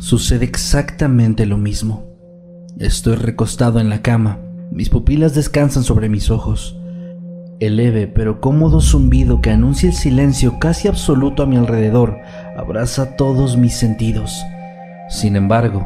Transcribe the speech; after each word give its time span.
Sucede 0.00 0.44
exactamente 0.44 1.44
lo 1.44 1.58
mismo. 1.58 2.06
Estoy 2.78 3.16
recostado 3.16 3.80
en 3.80 3.88
la 3.88 4.02
cama, 4.02 4.38
mis 4.70 4.88
pupilas 4.88 5.34
descansan 5.34 5.82
sobre 5.82 6.08
mis 6.08 6.30
ojos. 6.30 6.78
El 7.58 7.76
leve 7.76 8.06
pero 8.06 8.40
cómodo 8.40 8.80
zumbido 8.80 9.40
que 9.40 9.50
anuncia 9.50 9.88
el 9.88 9.94
silencio 9.96 10.60
casi 10.60 10.86
absoluto 10.86 11.42
a 11.42 11.46
mi 11.46 11.56
alrededor 11.56 12.18
abraza 12.56 13.16
todos 13.16 13.56
mis 13.56 13.74
sentidos. 13.74 14.40
Sin 15.08 15.34
embargo, 15.34 15.84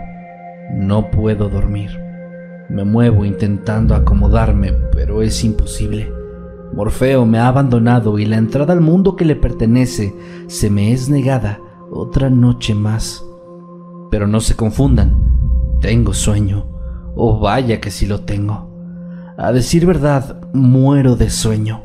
no 0.74 1.10
puedo 1.10 1.48
dormir. 1.48 1.98
Me 2.68 2.84
muevo 2.84 3.24
intentando 3.24 3.94
acomodarme, 3.94 4.72
pero 4.92 5.22
es 5.22 5.44
imposible. 5.44 6.12
Morfeo 6.74 7.24
me 7.24 7.38
ha 7.38 7.48
abandonado 7.48 8.18
y 8.18 8.26
la 8.26 8.36
entrada 8.36 8.74
al 8.74 8.82
mundo 8.82 9.16
que 9.16 9.24
le 9.24 9.36
pertenece 9.36 10.14
se 10.46 10.68
me 10.68 10.92
es 10.92 11.08
negada 11.08 11.58
otra 11.90 12.28
noche 12.28 12.74
más. 12.74 13.24
Pero 14.12 14.26
no 14.26 14.42
se 14.42 14.56
confundan, 14.56 15.78
tengo 15.80 16.12
sueño. 16.12 16.66
Oh, 17.16 17.40
vaya 17.40 17.80
que 17.80 17.90
sí 17.90 18.04
lo 18.04 18.20
tengo. 18.20 18.70
A 19.38 19.52
decir 19.52 19.86
verdad, 19.86 20.38
muero 20.52 21.16
de 21.16 21.30
sueño. 21.30 21.82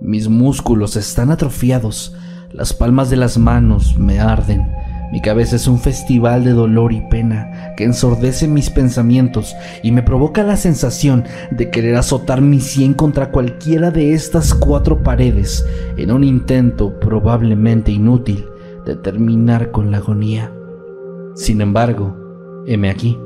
Mis 0.00 0.28
músculos 0.28 0.94
están 0.94 1.32
atrofiados, 1.32 2.14
las 2.52 2.72
palmas 2.72 3.10
de 3.10 3.16
las 3.16 3.36
manos 3.36 3.98
me 3.98 4.20
arden, 4.20 4.76
mi 5.10 5.20
cabeza 5.20 5.56
es 5.56 5.66
un 5.66 5.80
festival 5.80 6.44
de 6.44 6.52
dolor 6.52 6.92
y 6.92 7.00
pena 7.00 7.74
que 7.76 7.82
ensordece 7.82 8.46
mis 8.46 8.70
pensamientos 8.70 9.56
y 9.82 9.90
me 9.90 10.04
provoca 10.04 10.44
la 10.44 10.56
sensación 10.56 11.24
de 11.50 11.68
querer 11.70 11.96
azotar 11.96 12.40
mi 12.40 12.60
sien 12.60 12.94
contra 12.94 13.32
cualquiera 13.32 13.90
de 13.90 14.14
estas 14.14 14.54
cuatro 14.54 15.02
paredes 15.02 15.66
en 15.96 16.12
un 16.12 16.22
intento 16.22 17.00
probablemente 17.00 17.90
inútil 17.90 18.46
de 18.84 18.94
terminar 18.94 19.72
con 19.72 19.90
la 19.90 19.96
agonía. 19.96 20.55
Sin 21.36 21.60
embargo, 21.60 22.16
heme 22.66 22.88
aquí, 22.88 23.18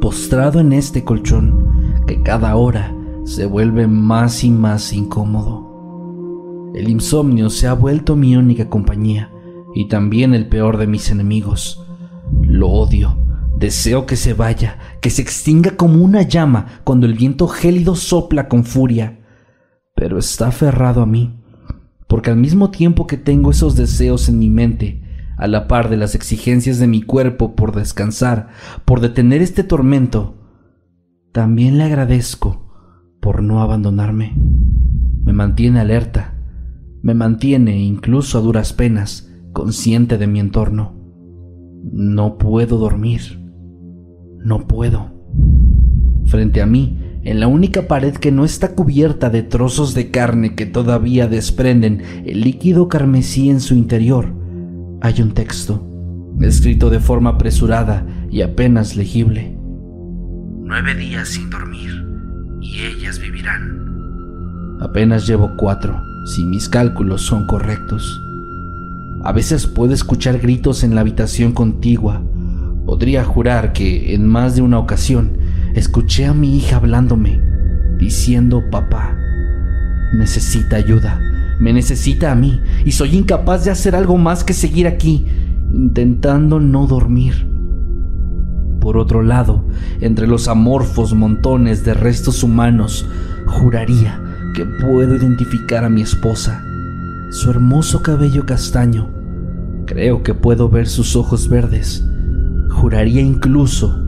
postrado 0.00 0.58
en 0.58 0.72
este 0.72 1.04
colchón 1.04 2.02
que 2.06 2.22
cada 2.22 2.56
hora 2.56 2.96
se 3.24 3.44
vuelve 3.44 3.86
más 3.86 4.42
y 4.42 4.50
más 4.50 4.94
incómodo. 4.94 6.72
El 6.74 6.88
insomnio 6.88 7.50
se 7.50 7.66
ha 7.66 7.74
vuelto 7.74 8.16
mi 8.16 8.36
única 8.36 8.70
compañía 8.70 9.30
y 9.74 9.86
también 9.88 10.32
el 10.32 10.48
peor 10.48 10.78
de 10.78 10.86
mis 10.86 11.10
enemigos. 11.10 11.86
Lo 12.40 12.68
odio, 12.68 13.18
deseo 13.54 14.06
que 14.06 14.16
se 14.16 14.32
vaya, 14.32 14.78
que 15.02 15.10
se 15.10 15.20
extinga 15.20 15.76
como 15.76 16.02
una 16.02 16.22
llama 16.22 16.80
cuando 16.84 17.04
el 17.06 17.12
viento 17.12 17.48
gélido 17.48 17.96
sopla 17.96 18.48
con 18.48 18.64
furia, 18.64 19.20
pero 19.94 20.18
está 20.18 20.48
aferrado 20.48 21.02
a 21.02 21.06
mí 21.06 21.40
porque 22.10 22.28
al 22.28 22.36
mismo 22.36 22.70
tiempo 22.70 23.06
que 23.06 23.16
tengo 23.16 23.52
esos 23.52 23.76
deseos 23.76 24.28
en 24.28 24.40
mi 24.40 24.50
mente, 24.50 24.99
a 25.40 25.46
la 25.48 25.66
par 25.66 25.88
de 25.88 25.96
las 25.96 26.14
exigencias 26.14 26.78
de 26.78 26.86
mi 26.86 27.00
cuerpo 27.00 27.56
por 27.56 27.74
descansar, 27.74 28.48
por 28.84 29.00
detener 29.00 29.40
este 29.40 29.64
tormento, 29.64 30.36
también 31.32 31.78
le 31.78 31.84
agradezco 31.84 32.68
por 33.22 33.42
no 33.42 33.62
abandonarme. 33.62 34.34
Me 35.24 35.32
mantiene 35.32 35.80
alerta, 35.80 36.34
me 37.02 37.14
mantiene, 37.14 37.82
incluso 37.82 38.36
a 38.36 38.42
duras 38.42 38.74
penas, 38.74 39.32
consciente 39.54 40.18
de 40.18 40.26
mi 40.26 40.40
entorno. 40.40 40.94
No 41.90 42.36
puedo 42.36 42.76
dormir, 42.76 43.42
no 44.44 44.68
puedo. 44.68 45.10
Frente 46.26 46.60
a 46.60 46.66
mí, 46.66 46.98
en 47.22 47.40
la 47.40 47.46
única 47.46 47.88
pared 47.88 48.12
que 48.12 48.30
no 48.30 48.44
está 48.44 48.74
cubierta 48.74 49.30
de 49.30 49.42
trozos 49.42 49.94
de 49.94 50.10
carne 50.10 50.54
que 50.54 50.66
todavía 50.66 51.28
desprenden 51.28 52.02
el 52.26 52.42
líquido 52.42 52.88
carmesí 52.88 53.48
en 53.48 53.60
su 53.60 53.74
interior, 53.74 54.39
hay 55.00 55.22
un 55.22 55.32
texto, 55.32 55.86
escrito 56.40 56.90
de 56.90 57.00
forma 57.00 57.30
apresurada 57.30 58.06
y 58.30 58.42
apenas 58.42 58.96
legible. 58.96 59.56
Nueve 60.62 60.94
días 60.94 61.28
sin 61.28 61.48
dormir, 61.50 61.90
y 62.60 62.80
ellas 62.82 63.18
vivirán. 63.18 64.78
Apenas 64.80 65.26
llevo 65.26 65.52
cuatro, 65.56 66.00
si 66.26 66.44
mis 66.44 66.68
cálculos 66.68 67.22
son 67.22 67.46
correctos. 67.46 68.20
A 69.24 69.32
veces 69.32 69.66
puedo 69.66 69.92
escuchar 69.92 70.38
gritos 70.38 70.84
en 70.84 70.94
la 70.94 71.02
habitación 71.02 71.52
contigua. 71.52 72.22
Podría 72.86 73.24
jurar 73.24 73.72
que 73.72 74.14
en 74.14 74.26
más 74.26 74.56
de 74.56 74.62
una 74.62 74.78
ocasión 74.78 75.38
escuché 75.74 76.26
a 76.26 76.34
mi 76.34 76.56
hija 76.56 76.76
hablándome, 76.76 77.40
diciendo, 77.98 78.62
papá, 78.70 79.16
necesita 80.14 80.76
ayuda, 80.76 81.20
me 81.60 81.72
necesita 81.72 82.32
a 82.32 82.34
mí, 82.34 82.60
y 82.84 82.92
soy 82.92 83.16
incapaz 83.16 83.64
de 83.64 83.70
hacer 83.70 83.94
algo 83.94 84.16
más 84.16 84.42
que 84.42 84.54
seguir 84.54 84.86
aquí, 84.86 85.26
intentando 85.72 86.58
no 86.58 86.86
dormir. 86.86 87.46
Por 88.80 88.96
otro 88.96 89.22
lado, 89.22 89.66
entre 90.00 90.26
los 90.26 90.48
amorfos 90.48 91.14
montones 91.14 91.84
de 91.84 91.92
restos 91.92 92.42
humanos, 92.42 93.06
juraría 93.46 94.18
que 94.54 94.64
puedo 94.64 95.14
identificar 95.14 95.84
a 95.84 95.90
mi 95.90 96.00
esposa, 96.00 96.64
su 97.30 97.50
hermoso 97.50 98.02
cabello 98.02 98.46
castaño. 98.46 99.10
Creo 99.86 100.22
que 100.22 100.32
puedo 100.32 100.70
ver 100.70 100.88
sus 100.88 101.14
ojos 101.14 101.48
verdes. 101.48 102.04
Juraría 102.70 103.20
incluso 103.20 104.02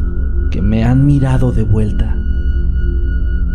que 0.50 0.62
me 0.62 0.84
han 0.84 1.04
mirado 1.04 1.52
de 1.52 1.64
vuelta. 1.64 2.16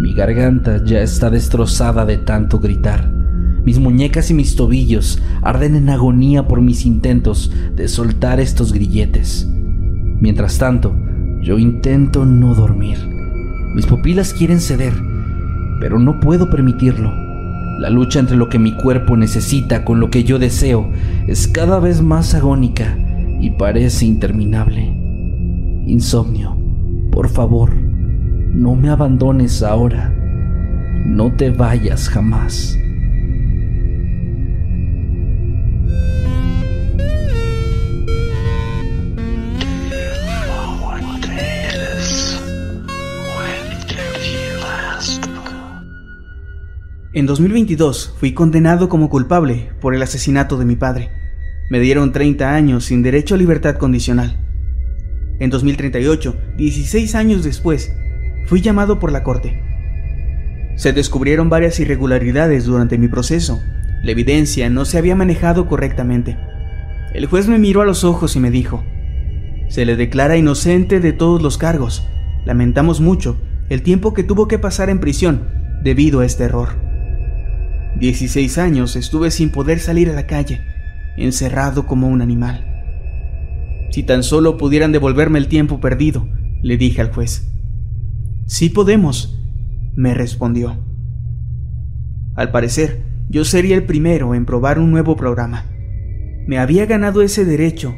Mi 0.01 0.13
garganta 0.13 0.83
ya 0.83 1.01
está 1.01 1.31
destrozada 1.31 2.05
de 2.05 2.17
tanto 2.17 2.59
gritar. 2.59 3.16
Mis 3.67 3.79
muñecas 3.79 4.31
y 4.31 4.33
mis 4.33 4.55
tobillos 4.55 5.21
arden 5.41 5.75
en 5.75 5.89
agonía 5.89 6.47
por 6.47 6.61
mis 6.61 6.85
intentos 6.85 7.51
de 7.75 7.89
soltar 7.89 8.39
estos 8.39 8.71
grilletes. 8.71 9.45
Mientras 10.21 10.57
tanto, 10.57 10.95
yo 11.41 11.59
intento 11.59 12.23
no 12.23 12.55
dormir. 12.55 12.97
Mis 13.75 13.85
pupilas 13.85 14.33
quieren 14.33 14.61
ceder, 14.61 14.93
pero 15.81 15.99
no 15.99 16.21
puedo 16.21 16.49
permitirlo. 16.49 17.11
La 17.81 17.89
lucha 17.89 18.21
entre 18.21 18.37
lo 18.37 18.47
que 18.47 18.57
mi 18.57 18.71
cuerpo 18.71 19.17
necesita 19.17 19.83
con 19.83 19.99
lo 19.99 20.11
que 20.11 20.23
yo 20.23 20.39
deseo 20.39 20.89
es 21.27 21.49
cada 21.49 21.81
vez 21.81 22.01
más 22.01 22.35
agónica 22.35 22.97
y 23.41 23.49
parece 23.49 24.05
interminable. 24.05 24.93
Insomnio 25.87 26.55
por 27.11 27.27
favor, 27.27 27.75
no 27.75 28.75
me 28.75 28.87
abandones 28.87 29.61
ahora. 29.61 30.13
No 31.05 31.33
te 31.35 31.49
vayas 31.49 32.07
jamás. 32.07 32.77
En 47.13 47.25
2022 47.25 48.15
fui 48.19 48.33
condenado 48.33 48.89
como 48.89 49.09
culpable 49.09 49.69
por 49.79 49.95
el 49.95 50.01
asesinato 50.01 50.57
de 50.57 50.65
mi 50.65 50.75
padre. 50.75 51.09
Me 51.69 51.79
dieron 51.79 52.11
30 52.11 52.53
años 52.53 52.83
sin 52.83 53.01
derecho 53.01 53.35
a 53.35 53.37
libertad 53.37 53.77
condicional. 53.77 54.37
En 55.39 55.49
2038, 55.49 56.35
16 56.57 57.15
años 57.15 57.45
después, 57.45 57.93
fui 58.47 58.59
llamado 58.59 58.99
por 58.99 59.13
la 59.13 59.23
corte. 59.23 59.63
Se 60.75 60.91
descubrieron 60.91 61.49
varias 61.49 61.79
irregularidades 61.79 62.65
durante 62.65 62.97
mi 62.97 63.07
proceso. 63.07 63.61
La 64.03 64.11
evidencia 64.11 64.69
no 64.69 64.83
se 64.83 64.97
había 64.97 65.15
manejado 65.15 65.65
correctamente. 65.67 66.37
El 67.13 67.25
juez 67.27 67.47
me 67.47 67.57
miró 67.57 67.81
a 67.81 67.85
los 67.85 68.03
ojos 68.03 68.35
y 68.35 68.41
me 68.41 68.51
dijo, 68.51 68.83
se 69.69 69.85
le 69.85 69.95
declara 69.95 70.35
inocente 70.35 70.99
de 70.99 71.13
todos 71.13 71.41
los 71.41 71.57
cargos. 71.57 72.05
Lamentamos 72.43 72.99
mucho 72.99 73.39
el 73.69 73.81
tiempo 73.81 74.13
que 74.13 74.23
tuvo 74.23 74.49
que 74.49 74.59
pasar 74.59 74.89
en 74.89 74.99
prisión 74.99 75.47
debido 75.83 76.19
a 76.19 76.25
este 76.25 76.43
error. 76.43 76.86
16 77.99 78.59
años 78.59 78.95
estuve 78.95 79.31
sin 79.31 79.49
poder 79.49 79.79
salir 79.79 80.09
a 80.09 80.13
la 80.13 80.27
calle, 80.27 80.61
encerrado 81.17 81.87
como 81.87 82.07
un 82.07 82.21
animal. 82.21 82.63
Si 83.89 84.03
tan 84.03 84.21
solo 84.21 84.57
pudieran 84.57 84.91
devolverme 84.91 85.39
el 85.39 85.47
tiempo 85.47 85.79
perdido, 85.79 86.27
le 86.61 86.77
dije 86.77 87.01
al 87.01 87.11
juez. 87.11 87.51
Sí 88.45 88.69
podemos, 88.69 89.39
me 89.95 90.13
respondió. 90.13 90.77
Al 92.35 92.51
parecer, 92.51 93.01
yo 93.29 93.43
sería 93.45 93.75
el 93.75 93.83
primero 93.83 94.35
en 94.35 94.45
probar 94.45 94.77
un 94.77 94.91
nuevo 94.91 95.15
programa. 95.15 95.65
Me 96.45 96.59
había 96.59 96.85
ganado 96.85 97.23
ese 97.23 97.45
derecho, 97.45 97.95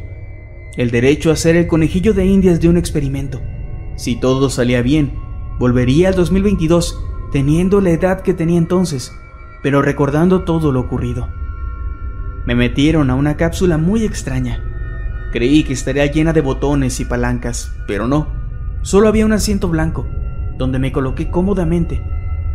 el 0.78 0.92
derecho 0.92 1.30
a 1.30 1.36
ser 1.36 1.58
el 1.58 1.68
conejillo 1.68 2.14
de 2.14 2.26
indias 2.26 2.62
de 2.62 2.70
un 2.70 2.78
experimento. 2.78 3.42
Si 3.98 4.16
todo 4.16 4.50
salía 4.50 4.82
bien, 4.82 5.12
volvería 5.60 6.08
al 6.08 6.16
2022 6.16 7.06
teniendo 7.34 7.82
la 7.82 7.92
edad 7.92 8.22
que 8.22 8.34
tenía 8.34 8.58
entonces, 8.58 9.12
pero 9.62 9.82
recordando 9.82 10.44
todo 10.44 10.72
lo 10.72 10.80
ocurrido. 10.80 11.28
Me 12.46 12.56
metieron 12.56 13.10
a 13.10 13.16
una 13.16 13.38
cápsula 13.38 13.78
muy 13.78 14.04
extraña. 14.04 14.64
Creí 15.32 15.64
que 15.64 15.74
estaría 15.74 16.06
llena 16.06 16.34
de 16.34 16.42
botones 16.42 17.00
y 17.00 17.06
palancas, 17.06 17.76
pero 17.88 18.08
no. 18.08 18.28
Solo 18.82 19.08
había 19.08 19.26
un 19.26 19.34
asiento 19.34 19.68
blanco, 19.68 20.08
donde 20.58 20.80
me 20.80 20.92
coloqué 20.92 21.30
cómodamente, 21.30 22.02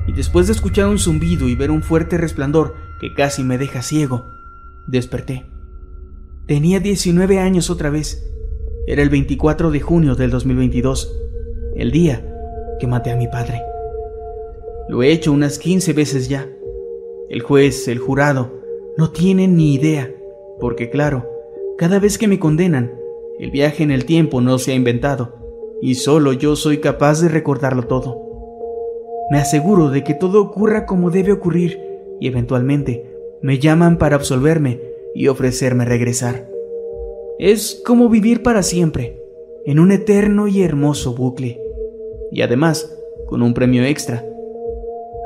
y 0.07 0.13
después 0.13 0.47
de 0.47 0.53
escuchar 0.53 0.89
un 0.89 0.99
zumbido 0.99 1.49
y 1.49 1.55
ver 1.55 1.71
un 1.71 1.83
fuerte 1.83 2.19
resplandor 2.19 2.75
que 3.01 3.15
casi 3.15 3.45
me 3.45 3.59
deja 3.59 3.83
ciego, 3.83 4.27
desperté. 4.87 5.47
Tenía 6.47 6.81
19 6.81 7.39
años 7.39 7.71
otra 7.71 7.91
vez. 7.91 8.31
Era 8.87 9.03
el 9.03 9.09
24 9.09 9.71
de 9.71 9.81
junio 9.81 10.15
del 10.15 10.31
2022, 10.31 11.11
el 11.77 11.91
día 11.91 12.23
que 12.79 12.87
maté 12.87 13.13
a 13.13 13.17
mi 13.17 13.29
padre. 13.29 13.63
Lo 14.89 15.03
he 15.03 15.11
hecho 15.11 15.33
unas 15.33 15.59
15 15.59 15.95
veces 15.95 16.29
ya. 16.29 16.47
El 17.29 17.41
juez, 17.41 17.89
el 17.89 17.99
jurado, 17.99 18.53
no 18.97 19.11
tienen 19.11 19.57
ni 19.57 19.75
idea, 19.75 20.15
porque 20.61 20.91
claro, 20.91 21.29
cada 21.79 21.99
vez 21.99 22.19
que 22.19 22.29
me 22.29 22.39
condenan, 22.39 22.93
el 23.39 23.51
viaje 23.51 23.83
en 23.83 23.91
el 23.91 24.05
tiempo 24.05 24.41
no 24.41 24.59
se 24.59 24.73
ha 24.73 24.75
inventado, 24.75 25.35
y 25.81 25.97
solo 25.97 26.33
yo 26.33 26.55
soy 26.55 26.79
capaz 26.79 27.21
de 27.21 27.29
recordarlo 27.29 27.87
todo. 27.87 28.21
Me 29.31 29.39
aseguro 29.39 29.91
de 29.91 30.05
que 30.05 30.15
todo 30.15 30.43
ocurra 30.43 30.87
como 30.87 31.11
debe 31.11 31.33
ocurrir, 31.33 31.81
y 32.21 32.29
eventualmente 32.29 33.11
me 33.43 33.59
llaman 33.59 33.99
para 33.99 34.17
absolverme 34.17 34.81
y 35.15 35.29
ofrecerme 35.29 35.85
regresar. 35.85 36.49
Es 37.39 37.83
como 37.85 38.09
vivir 38.09 38.43
para 38.43 38.63
siempre, 38.63 39.21
en 39.65 39.81
un 39.81 39.93
eterno 39.93 40.47
y 40.47 40.63
hermoso 40.63 41.15
bucle. 41.15 41.61
Y 42.31 42.43
además, 42.43 42.97
con 43.27 43.43
un 43.43 43.55
premio 43.55 43.83
extra, 43.85 44.25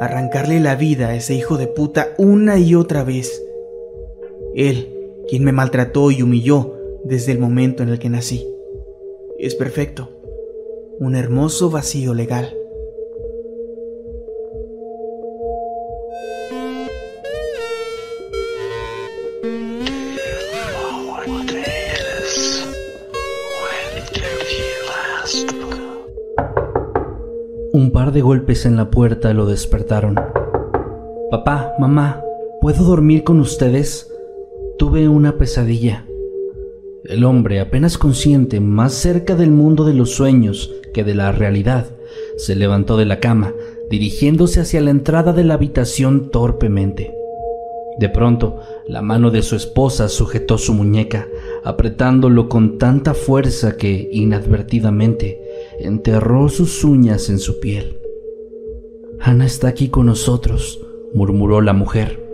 arrancarle 0.00 0.60
la 0.60 0.74
vida 0.74 1.08
a 1.08 1.14
ese 1.14 1.34
hijo 1.34 1.56
de 1.56 1.66
puta 1.66 2.08
una 2.18 2.58
y 2.58 2.74
otra 2.74 3.04
vez. 3.04 3.42
Él, 4.54 4.94
quien 5.28 5.44
me 5.44 5.52
maltrató 5.52 6.10
y 6.10 6.22
humilló 6.22 6.74
desde 7.04 7.32
el 7.32 7.38
momento 7.38 7.82
en 7.82 7.90
el 7.90 7.98
que 7.98 8.08
nací. 8.08 8.46
Es 9.38 9.54
perfecto. 9.54 10.10
Un 10.98 11.14
hermoso 11.14 11.70
vacío 11.70 12.12
legal. 12.14 12.57
Par 27.98 28.12
de 28.12 28.20
golpes 28.20 28.64
en 28.64 28.76
la 28.76 28.92
puerta 28.92 29.34
lo 29.34 29.44
despertaron. 29.44 30.14
Papá, 31.32 31.72
mamá, 31.80 32.22
¿puedo 32.60 32.84
dormir 32.84 33.24
con 33.24 33.40
ustedes? 33.40 34.08
Tuve 34.78 35.08
una 35.08 35.36
pesadilla. 35.36 36.06
El 37.02 37.24
hombre, 37.24 37.58
apenas 37.58 37.98
consciente, 37.98 38.60
más 38.60 38.92
cerca 38.92 39.34
del 39.34 39.50
mundo 39.50 39.84
de 39.84 39.94
los 39.94 40.12
sueños 40.12 40.72
que 40.94 41.02
de 41.02 41.16
la 41.16 41.32
realidad, 41.32 41.86
se 42.36 42.54
levantó 42.54 42.96
de 42.96 43.04
la 43.04 43.18
cama, 43.18 43.52
dirigiéndose 43.90 44.60
hacia 44.60 44.80
la 44.80 44.90
entrada 44.90 45.32
de 45.32 45.42
la 45.42 45.54
habitación 45.54 46.30
torpemente. 46.30 47.12
De 47.98 48.08
pronto, 48.08 48.60
la 48.86 49.02
mano 49.02 49.32
de 49.32 49.42
su 49.42 49.56
esposa 49.56 50.08
sujetó 50.08 50.56
su 50.56 50.72
muñeca, 50.72 51.26
apretándolo 51.64 52.48
con 52.48 52.78
tanta 52.78 53.12
fuerza 53.12 53.76
que, 53.76 54.08
inadvertidamente, 54.12 55.47
enterró 55.78 56.48
sus 56.48 56.84
uñas 56.84 57.28
en 57.30 57.38
su 57.38 57.60
piel. 57.60 57.98
Ana 59.20 59.46
está 59.46 59.68
aquí 59.68 59.88
con 59.88 60.06
nosotros, 60.06 60.80
murmuró 61.14 61.60
la 61.60 61.72
mujer. 61.72 62.24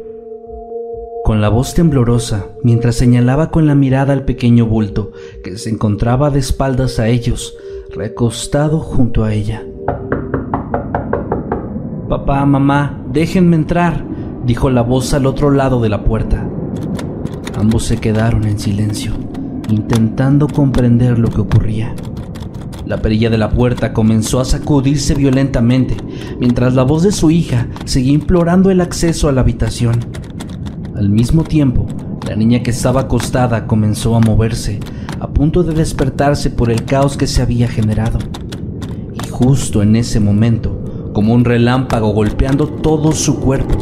Con 1.24 1.40
la 1.40 1.48
voz 1.48 1.74
temblorosa, 1.74 2.48
mientras 2.62 2.96
señalaba 2.96 3.50
con 3.50 3.66
la 3.66 3.74
mirada 3.74 4.12
al 4.12 4.24
pequeño 4.24 4.66
bulto 4.66 5.12
que 5.42 5.56
se 5.56 5.70
encontraba 5.70 6.30
de 6.30 6.40
espaldas 6.40 6.98
a 6.98 7.08
ellos, 7.08 7.56
recostado 7.94 8.80
junto 8.80 9.24
a 9.24 9.32
ella. 9.32 9.66
Papá, 12.08 12.44
mamá, 12.44 13.02
déjenme 13.10 13.56
entrar, 13.56 14.04
dijo 14.44 14.68
la 14.68 14.82
voz 14.82 15.14
al 15.14 15.26
otro 15.26 15.50
lado 15.50 15.80
de 15.80 15.88
la 15.88 16.04
puerta. 16.04 16.48
Ambos 17.56 17.84
se 17.84 17.96
quedaron 17.96 18.44
en 18.44 18.58
silencio, 18.58 19.12
intentando 19.70 20.46
comprender 20.48 21.18
lo 21.18 21.28
que 21.28 21.40
ocurría. 21.40 21.94
La 22.86 22.98
perilla 22.98 23.30
de 23.30 23.38
la 23.38 23.48
puerta 23.48 23.94
comenzó 23.94 24.40
a 24.40 24.44
sacudirse 24.44 25.14
violentamente, 25.14 25.96
mientras 26.38 26.74
la 26.74 26.82
voz 26.82 27.02
de 27.02 27.12
su 27.12 27.30
hija 27.30 27.66
seguía 27.86 28.12
implorando 28.12 28.70
el 28.70 28.82
acceso 28.82 29.28
a 29.28 29.32
la 29.32 29.40
habitación. 29.40 30.00
Al 30.94 31.08
mismo 31.08 31.44
tiempo, 31.44 31.86
la 32.28 32.36
niña 32.36 32.62
que 32.62 32.70
estaba 32.70 33.02
acostada 33.02 33.66
comenzó 33.66 34.14
a 34.16 34.20
moverse, 34.20 34.80
a 35.18 35.28
punto 35.28 35.62
de 35.62 35.72
despertarse 35.72 36.50
por 36.50 36.70
el 36.70 36.84
caos 36.84 37.16
que 37.16 37.26
se 37.26 37.40
había 37.40 37.68
generado. 37.68 38.18
Y 39.14 39.28
justo 39.28 39.82
en 39.82 39.96
ese 39.96 40.20
momento, 40.20 41.10
como 41.14 41.32
un 41.32 41.46
relámpago 41.46 42.10
golpeando 42.10 42.68
todo 42.68 43.12
su 43.12 43.40
cuerpo, 43.40 43.78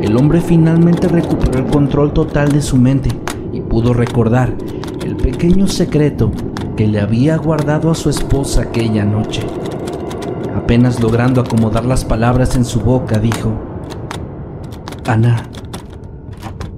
el 0.00 0.16
hombre 0.16 0.40
finalmente 0.40 1.06
recuperó 1.06 1.58
el 1.58 1.66
control 1.66 2.14
total 2.14 2.50
de 2.50 2.62
su 2.62 2.78
mente 2.78 3.10
y 3.52 3.60
pudo 3.60 3.92
recordar 3.92 4.56
el 5.04 5.16
pequeño 5.16 5.68
secreto 5.68 6.32
que 6.78 6.86
le 6.86 7.00
había 7.00 7.36
guardado 7.36 7.90
a 7.90 7.94
su 7.96 8.08
esposa 8.08 8.62
aquella 8.62 9.04
noche. 9.04 9.42
Apenas 10.54 11.00
logrando 11.00 11.40
acomodar 11.40 11.84
las 11.84 12.04
palabras 12.04 12.54
en 12.54 12.64
su 12.64 12.78
boca, 12.78 13.18
dijo, 13.18 13.52
Ana, 15.04 15.42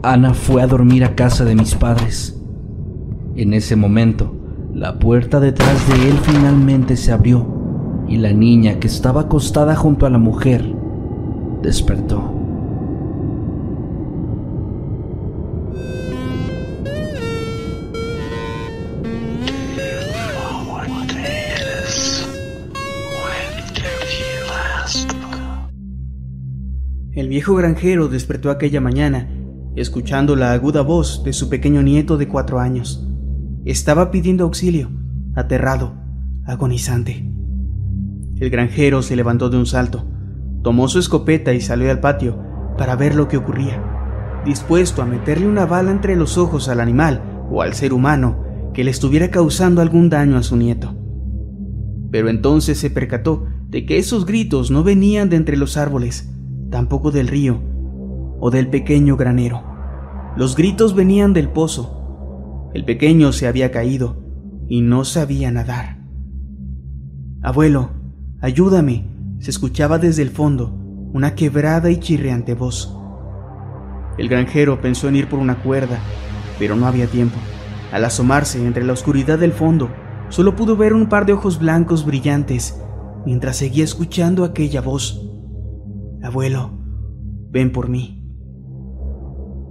Ana 0.03 0.33
fue 0.33 0.63
a 0.63 0.67
dormir 0.67 1.05
a 1.05 1.15
casa 1.15 1.45
de 1.45 1.55
mis 1.55 1.75
padres. 1.75 2.41
En 3.37 3.53
ese 3.53 3.77
momento, 3.77 4.35
la 4.73 4.99
puerta 4.99 5.39
detrás 5.39 5.87
de 5.91 6.09
él 6.09 6.17
finalmente 6.23 6.97
se 6.97 7.13
abrió 7.13 8.07
y 8.09 8.17
la 8.17 8.33
niña 8.33 8.81
que 8.81 8.87
estaba 8.87 9.21
acostada 9.21 9.77
junto 9.77 10.07
a 10.07 10.11
la 10.11 10.19
mujer 10.19 10.65
despertó. 11.61 12.40
Viejo 27.31 27.55
granjero 27.55 28.09
despertó 28.09 28.51
aquella 28.51 28.81
mañana, 28.81 29.31
escuchando 29.77 30.35
la 30.35 30.51
aguda 30.51 30.83
voz 30.83 31.23
de 31.23 31.33
su 31.33 31.49
pequeño 31.49 31.81
nieto 31.81 32.17
de 32.19 32.27
cuatro 32.27 32.59
años. 32.59 33.09
Estaba 33.65 34.11
pidiendo 34.11 34.43
auxilio, 34.43 34.91
aterrado, 35.37 35.95
agonizante. 36.45 37.25
El 38.35 38.51
granjero 38.51 39.01
se 39.03 39.15
levantó 39.15 39.49
de 39.49 39.59
un 39.59 39.67
salto, 39.67 40.11
tomó 40.65 40.89
su 40.89 40.99
escopeta 40.99 41.55
y 41.55 41.61
salió 41.61 41.93
al 41.93 42.01
patio 42.01 42.37
para 42.77 42.97
ver 42.97 43.15
lo 43.15 43.29
que 43.29 43.37
ocurría, 43.37 43.81
dispuesto 44.45 45.01
a 45.01 45.07
meterle 45.07 45.47
una 45.47 45.67
bala 45.67 45.93
entre 45.93 46.17
los 46.17 46.37
ojos 46.37 46.69
al 46.69 46.81
animal 46.81 47.47
o 47.49 47.63
al 47.63 47.75
ser 47.75 47.93
humano 47.93 48.43
que 48.75 48.83
le 48.83 48.91
estuviera 48.91 49.31
causando 49.31 49.83
algún 49.83 50.11
daño 50.11 50.37
a 50.37 50.43
su 50.43 50.57
nieto. 50.57 50.97
Pero 52.11 52.29
entonces 52.29 52.77
se 52.79 52.91
percató 52.91 53.47
de 53.69 53.87
que 53.87 53.99
esos 53.99 54.27
gritos 54.27 54.73
no 54.73 54.83
venían 54.83 55.31
de 55.31 55.37
entre 55.37 55.57
los 55.57 55.77
árboles, 55.77 56.29
tampoco 56.71 57.11
del 57.11 57.29
río 57.29 57.61
o 58.41 58.51
del 58.51 58.69
pequeño 58.69 59.17
granero. 59.17 59.63
Los 60.37 60.57
gritos 60.57 60.95
venían 60.95 61.33
del 61.33 61.49
pozo. 61.49 62.71
El 62.75 62.85
pequeño 62.85 63.33
se 63.33 63.47
había 63.47 63.71
caído 63.71 64.17
y 64.69 64.81
no 64.81 65.05
sabía 65.05 65.51
nadar. 65.51 65.99
Abuelo, 67.43 67.91
ayúdame, 68.41 69.07
se 69.41 69.51
escuchaba 69.51 69.99
desde 69.99 70.23
el 70.23 70.31
fondo 70.31 70.77
una 71.13 71.35
quebrada 71.35 71.91
y 71.91 71.99
chirriante 71.99 72.55
voz. 72.55 72.97
El 74.19 74.29
granjero 74.29 74.81
pensó 74.81 75.09
en 75.09 75.17
ir 75.17 75.29
por 75.29 75.39
una 75.39 75.63
cuerda, 75.63 75.99
pero 76.59 76.77
no 76.77 76.87
había 76.87 77.07
tiempo. 77.07 77.37
Al 77.91 78.05
asomarse 78.05 78.65
entre 78.65 78.85
la 78.85 78.93
oscuridad 78.93 79.39
del 79.39 79.53
fondo, 79.53 79.91
solo 80.29 80.55
pudo 80.55 80.77
ver 80.77 80.93
un 80.93 81.09
par 81.09 81.27
de 81.27 81.33
ojos 81.33 81.59
blancos 81.59 82.05
brillantes 82.05 82.81
mientras 83.27 83.57
seguía 83.57 83.83
escuchando 83.83 84.45
aquella 84.45 84.81
voz. 84.81 85.27
Abuelo, 86.31 86.71
ven 87.51 87.73
por 87.73 87.89
mí. 87.89 88.23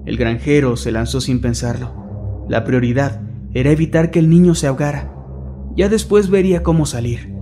El 0.05 0.17
granjero 0.17 0.75
se 0.75 0.91
lanzó 0.91 1.21
sin 1.21 1.39
pensarlo. 1.39 2.45
La 2.49 2.65
prioridad 2.65 3.21
era 3.53 3.71
evitar 3.71 4.11
que 4.11 4.19
el 4.19 4.29
niño 4.29 4.55
se 4.55 4.67
ahogara. 4.67 5.09
Ya 5.77 5.87
después 5.87 6.29
vería 6.29 6.61
cómo 6.61 6.85
salir. 6.85 7.33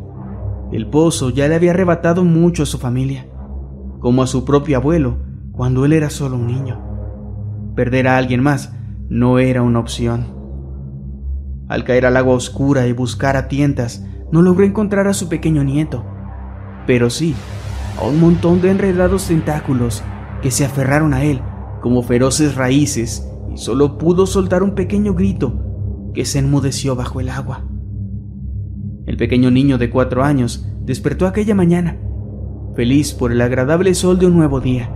El 0.72 0.88
pozo 0.92 1.32
ya 1.32 1.48
le 1.48 1.56
había 1.56 1.72
arrebatado 1.72 2.26
mucho 2.26 2.62
a 2.62 2.68
su 2.68 2.78
familia, 2.78 3.26
como 4.02 4.22
a 4.22 4.28
su 4.28 4.46
propio 4.46 4.78
abuelo 4.78 5.18
cuando 5.52 5.84
él 5.84 5.94
era 5.94 6.12
solo 6.12 6.36
un 6.36 6.46
niño. 6.46 7.74
Perder 7.76 8.10
a 8.10 8.18
alguien 8.18 8.44
más 8.44 8.72
no 9.10 9.40
era 9.40 9.64
una 9.64 9.80
opción. 9.80 10.28
Al 11.68 11.86
caer 11.86 12.06
al 12.06 12.18
agua 12.18 12.36
oscura 12.36 12.86
y 12.86 12.92
buscar 12.92 13.36
a 13.36 13.48
tientas, 13.48 14.06
no 14.32 14.44
logró 14.44 14.64
encontrar 14.64 15.08
a 15.08 15.16
su 15.16 15.28
pequeño 15.28 15.64
nieto, 15.64 16.06
pero 16.86 17.10
sí 17.10 17.36
a 17.98 18.06
un 18.06 18.20
montón 18.20 18.62
de 18.62 18.72
enredados 18.72 19.28
tentáculos 19.28 20.04
que 20.42 20.52
se 20.52 20.66
aferraron 20.66 21.14
a 21.14 21.24
él 21.24 21.42
como 21.82 22.04
feroces 22.04 22.56
raíces 22.56 23.28
y 23.54 23.58
solo 23.58 23.98
pudo 23.98 24.26
soltar 24.26 24.64
un 24.64 24.76
pequeño 24.76 25.14
grito 25.14 26.12
que 26.14 26.26
se 26.26 26.40
enmudeció 26.40 26.96
bajo 26.96 27.20
el 27.20 27.30
agua. 27.30 27.66
El 29.06 29.18
pequeño 29.18 29.52
niño 29.52 29.78
de 29.78 29.90
cuatro 29.90 30.24
años 30.24 30.68
despertó 30.82 31.28
aquella 31.28 31.56
mañana, 31.56 31.98
feliz 32.76 33.14
por 33.14 33.32
el 33.32 33.42
agradable 33.42 33.94
sol 33.94 34.20
de 34.20 34.26
un 34.28 34.36
nuevo 34.36 34.60
día, 34.60 34.94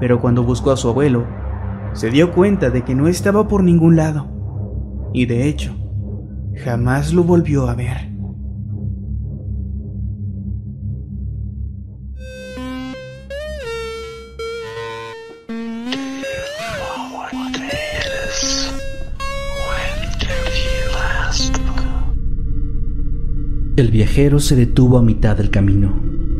pero 0.00 0.20
cuando 0.20 0.42
buscó 0.42 0.70
a 0.70 0.76
su 0.76 0.88
abuelo, 0.88 1.26
se 1.92 2.10
dio 2.10 2.32
cuenta 2.32 2.70
de 2.70 2.82
que 2.82 2.94
no 2.94 3.08
estaba 3.08 3.48
por 3.48 3.62
ningún 3.62 3.96
lado, 3.96 4.28
y 5.12 5.26
de 5.26 5.48
hecho, 5.48 5.74
jamás 6.64 7.12
lo 7.12 7.24
volvió 7.24 7.68
a 7.68 7.74
ver. 7.74 8.11
El 23.74 23.90
viajero 23.90 24.38
se 24.38 24.54
detuvo 24.54 24.98
a 24.98 25.02
mitad 25.02 25.34
del 25.34 25.48
camino. 25.48 25.94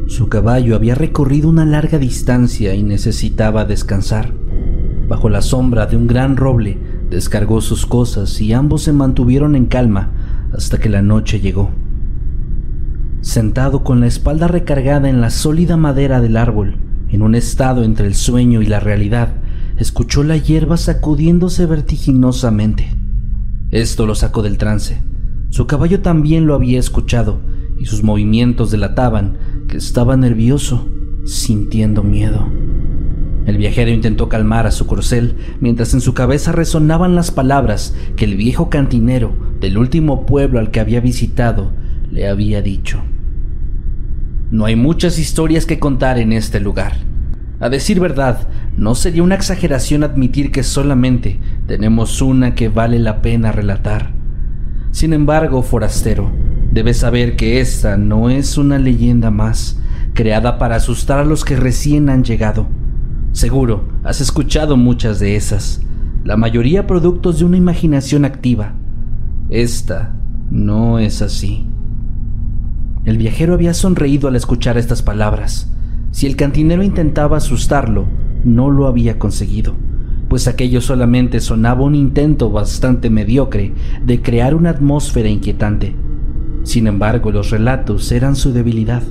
Su 0.07 0.29
caballo 0.29 0.77
había 0.77 0.95
recorrido 0.95 1.49
una 1.49 1.65
larga 1.65 1.97
distancia 1.97 2.75
y 2.75 2.83
necesitaba 2.83 3.65
descansar. 3.65 4.35
Bajo 5.09 5.31
la 5.31 5.41
sombra 5.41 5.87
de 5.87 5.97
un 5.97 6.07
gran 6.07 6.37
roble, 6.37 6.77
descargó 7.09 7.63
sus 7.63 7.87
cosas 7.87 8.39
y 8.43 8.53
ambos 8.53 8.83
se 8.83 8.93
mantuvieron 8.93 9.57
en 9.57 9.65
calma 9.65 10.13
hasta 10.53 10.77
que 10.77 10.91
la 10.91 11.01
noche 11.01 11.41
llegó. 11.41 11.71
Sentado 13.23 13.83
con 13.83 14.01
la 14.01 14.09
espalda 14.09 14.47
recargada 14.47 15.09
en 15.09 15.23
la 15.23 15.31
sólida 15.31 15.79
madera 15.79 16.21
del 16.21 16.37
árbol, 16.37 16.77
en 17.09 17.23
un 17.23 17.35
estado 17.35 17.83
entre 17.83 18.09
el 18.09 18.15
sueño 18.15 18.61
y 18.61 18.67
la 18.67 18.79
realidad, 18.79 19.37
escuchó 19.79 20.23
la 20.23 20.37
hierba 20.37 20.77
sacudiéndose 20.77 21.65
vertiginosamente. 21.65 22.91
Esto 23.71 24.05
lo 24.05 24.15
sacó 24.15 24.43
del 24.43 24.59
trance 24.59 25.01
su 25.53 25.67
caballo 25.67 26.01
también 26.01 26.47
lo 26.47 26.55
había 26.55 26.81
escuchado 26.81 27.43
y 27.79 27.85
sus 27.85 28.03
movimientos 28.03 28.71
delataban 28.71 29.37
que 29.69 29.77
estaba 29.77 30.17
nervioso, 30.17 30.89
sintiendo 31.27 32.03
miedo. 32.03 32.49
El 33.45 33.59
viajero 33.59 33.91
intentó 33.91 34.31
calmar 34.31 34.67
a 34.67 34.71
su 34.71 34.87
corcel 34.87 35.37
mientras 35.61 35.93
en 35.93 36.01
su 36.01 36.15
cabeza 36.15 36.53
resonaban 36.53 37.15
las 37.15 37.31
palabras 37.31 37.95
que 38.17 38.25
el 38.25 38.37
viejo 38.37 38.71
cantinero 38.71 39.35
del 39.61 39.77
último 39.77 40.25
pueblo 40.25 40.59
al 40.59 40.71
que 40.71 40.81
había 40.81 41.01
visitado 41.01 41.71
le 42.11 42.29
había 42.29 42.63
dicho. 42.63 43.03
No 44.51 44.65
hay 44.65 44.75
muchas 44.75 45.19
historias 45.19 45.67
que 45.67 45.79
contar 45.79 46.19
en 46.19 46.33
este 46.33 46.61
lugar. 46.61 46.95
A 47.61 47.69
decir 47.69 48.01
verdad, 48.01 48.49
no 48.79 48.95
sería 48.95 49.23
una 49.23 49.35
exageración 49.35 50.03
admitir 50.03 50.51
que 50.51 50.63
solamente 50.63 51.41
tenemos 51.67 52.23
una 52.23 52.55
que 52.55 52.71
vale 52.71 52.99
la 52.99 53.21
pena 53.21 53.53
relatar. 53.53 54.22
Sin 54.93 55.15
embargo, 55.15 55.63
forastero, 55.63 56.31
debes 56.71 56.99
saber 56.99 57.35
que 57.35 57.61
esta 57.61 57.97
no 57.97 58.29
es 58.29 58.59
una 58.59 58.79
leyenda 58.79 59.31
más, 59.31 59.81
creada 60.13 60.59
para 60.59 60.77
asustar 60.77 61.19
a 61.19 61.25
los 61.25 61.47
que 61.47 61.57
recién 61.57 62.11
han 62.11 62.25
llegado. 62.25 62.69
Seguro, 63.33 63.89
has 64.05 64.21
escuchado 64.21 64.77
muchas 64.77 65.19
de 65.19 65.35
esas, 65.35 65.81
la 66.25 66.37
mayoría 66.37 66.87
productos 66.87 67.39
de 67.39 67.47
una 67.47 67.57
imaginación 67.57 68.27
activa. 68.27 68.75
Esta 69.49 70.15
no 70.51 70.99
es 70.99 71.23
así. 71.23 71.67
El 73.07 73.17
viajero 73.17 73.55
había 73.55 73.73
sonreído 73.73 74.29
al 74.29 74.37
escuchar 74.37 74.77
estas 74.77 75.01
palabras. 75.01 75.73
Si 76.11 76.27
el 76.27 76.37
cantinero 76.37 76.83
intentaba 76.83 77.39
asustarlo, 77.39 78.07
no 78.45 78.71
lo 78.71 78.87
había 78.87 79.19
conseguido 79.19 79.75
pues 80.33 80.49
aquello 80.49 80.81
solamente 80.81 81.41
sonaba 81.41 81.83
un 81.83 81.95
intento 81.95 82.51
bastante 82.51 83.11
mediocre 83.11 83.75
de 84.03 84.23
crear 84.23 84.55
una 84.55 84.71
atmósfera 84.71 85.29
inquietante. 85.29 85.95
Sin 86.63 86.87
embargo, 86.87 87.31
los 87.31 87.51
relatos 87.51 88.11
eran 88.13 88.35
su 88.35 88.55
debilidad. 88.55 89.03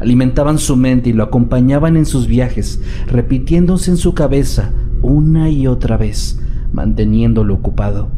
Alimentaban 0.00 0.56
su 0.56 0.76
mente 0.76 1.10
y 1.10 1.12
lo 1.12 1.24
acompañaban 1.24 1.98
en 1.98 2.06
sus 2.06 2.26
viajes, 2.26 2.80
repitiéndose 3.06 3.90
en 3.90 3.98
su 3.98 4.14
cabeza 4.14 4.72
una 5.02 5.50
y 5.50 5.66
otra 5.66 5.98
vez, 5.98 6.40
manteniéndolo 6.72 7.52
ocupado. 7.52 8.08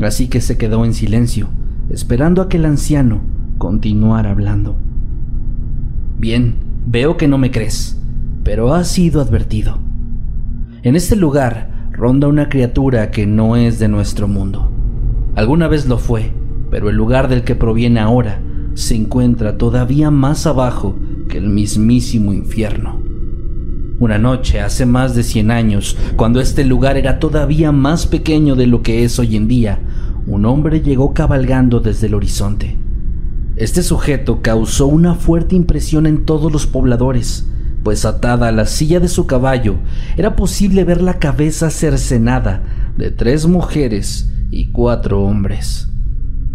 Así 0.00 0.28
que 0.28 0.40
se 0.40 0.56
quedó 0.56 0.86
en 0.86 0.94
silencio, 0.94 1.48
esperando 1.90 2.40
a 2.40 2.48
que 2.48 2.56
el 2.56 2.64
anciano 2.64 3.20
continuara 3.58 4.30
hablando. 4.30 4.78
Bien, 6.16 6.54
veo 6.86 7.18
que 7.18 7.28
no 7.28 7.36
me 7.36 7.50
crees, 7.50 8.00
pero 8.44 8.72
has 8.72 8.88
sido 8.88 9.20
advertido. 9.20 9.78
En 10.82 10.96
este 10.96 11.16
lugar 11.16 11.71
ronda 12.02 12.26
una 12.26 12.48
criatura 12.48 13.12
que 13.12 13.28
no 13.28 13.54
es 13.54 13.78
de 13.78 13.86
nuestro 13.86 14.26
mundo. 14.26 14.72
Alguna 15.36 15.68
vez 15.68 15.86
lo 15.86 15.98
fue, 15.98 16.32
pero 16.68 16.90
el 16.90 16.96
lugar 16.96 17.28
del 17.28 17.44
que 17.44 17.54
proviene 17.54 18.00
ahora 18.00 18.42
se 18.74 18.96
encuentra 18.96 19.56
todavía 19.56 20.10
más 20.10 20.48
abajo 20.48 20.96
que 21.28 21.38
el 21.38 21.48
mismísimo 21.48 22.32
infierno. 22.32 23.00
Una 24.00 24.18
noche, 24.18 24.60
hace 24.60 24.84
más 24.84 25.14
de 25.14 25.22
100 25.22 25.52
años, 25.52 25.96
cuando 26.16 26.40
este 26.40 26.64
lugar 26.64 26.96
era 26.96 27.20
todavía 27.20 27.70
más 27.70 28.08
pequeño 28.08 28.56
de 28.56 28.66
lo 28.66 28.82
que 28.82 29.04
es 29.04 29.20
hoy 29.20 29.36
en 29.36 29.46
día, 29.46 29.78
un 30.26 30.44
hombre 30.44 30.80
llegó 30.80 31.14
cabalgando 31.14 31.78
desde 31.78 32.08
el 32.08 32.14
horizonte. 32.14 32.78
Este 33.54 33.84
sujeto 33.84 34.42
causó 34.42 34.88
una 34.88 35.14
fuerte 35.14 35.54
impresión 35.54 36.06
en 36.06 36.24
todos 36.24 36.50
los 36.50 36.66
pobladores, 36.66 37.46
pues 37.82 38.04
atada 38.04 38.48
a 38.48 38.52
la 38.52 38.66
silla 38.66 39.00
de 39.00 39.08
su 39.08 39.26
caballo 39.26 39.76
era 40.16 40.36
posible 40.36 40.84
ver 40.84 41.02
la 41.02 41.18
cabeza 41.18 41.70
cercenada 41.70 42.62
de 42.96 43.10
tres 43.10 43.46
mujeres 43.46 44.30
y 44.50 44.70
cuatro 44.70 45.22
hombres. 45.22 45.88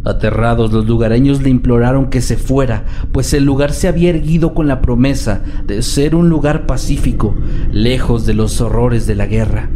Aterrados 0.05 0.71
los 0.71 0.85
lugareños 0.87 1.41
le 1.41 1.49
imploraron 1.49 2.09
que 2.09 2.21
se 2.21 2.37
fuera, 2.37 2.85
pues 3.11 3.33
el 3.33 3.43
lugar 3.43 3.73
se 3.73 3.89
había 3.89 4.11
erguido 4.11 4.53
con 4.53 4.67
la 4.67 4.81
promesa 4.81 5.41
de 5.65 5.81
ser 5.81 6.15
un 6.15 6.29
lugar 6.29 6.65
pacífico, 6.65 7.35
lejos 7.71 8.25
de 8.25 8.33
los 8.33 8.61
horrores 8.61 9.05
de 9.05 9.15
la 9.15 9.25
guerra. 9.25 9.69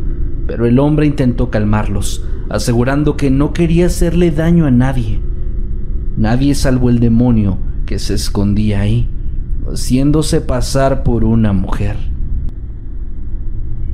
Pero 0.47 0.65
el 0.65 0.79
hombre 0.79 1.05
intentó 1.05 1.49
calmarlos, 1.49 2.23
asegurando 2.49 3.17
que 3.17 3.29
no 3.29 3.51
quería 3.51 3.87
hacerle 3.87 4.31
daño 4.31 4.65
a 4.65 4.71
nadie. 4.71 5.19
Nadie 6.15 6.55
salvo 6.55 6.89
el 6.89 6.99
demonio 6.99 7.57
que 7.85 7.99
se 7.99 8.13
escondía 8.13 8.81
ahí 8.81 9.09
haciéndose 9.73 10.41
pasar 10.41 11.03
por 11.03 11.23
una 11.23 11.53
mujer. 11.53 11.97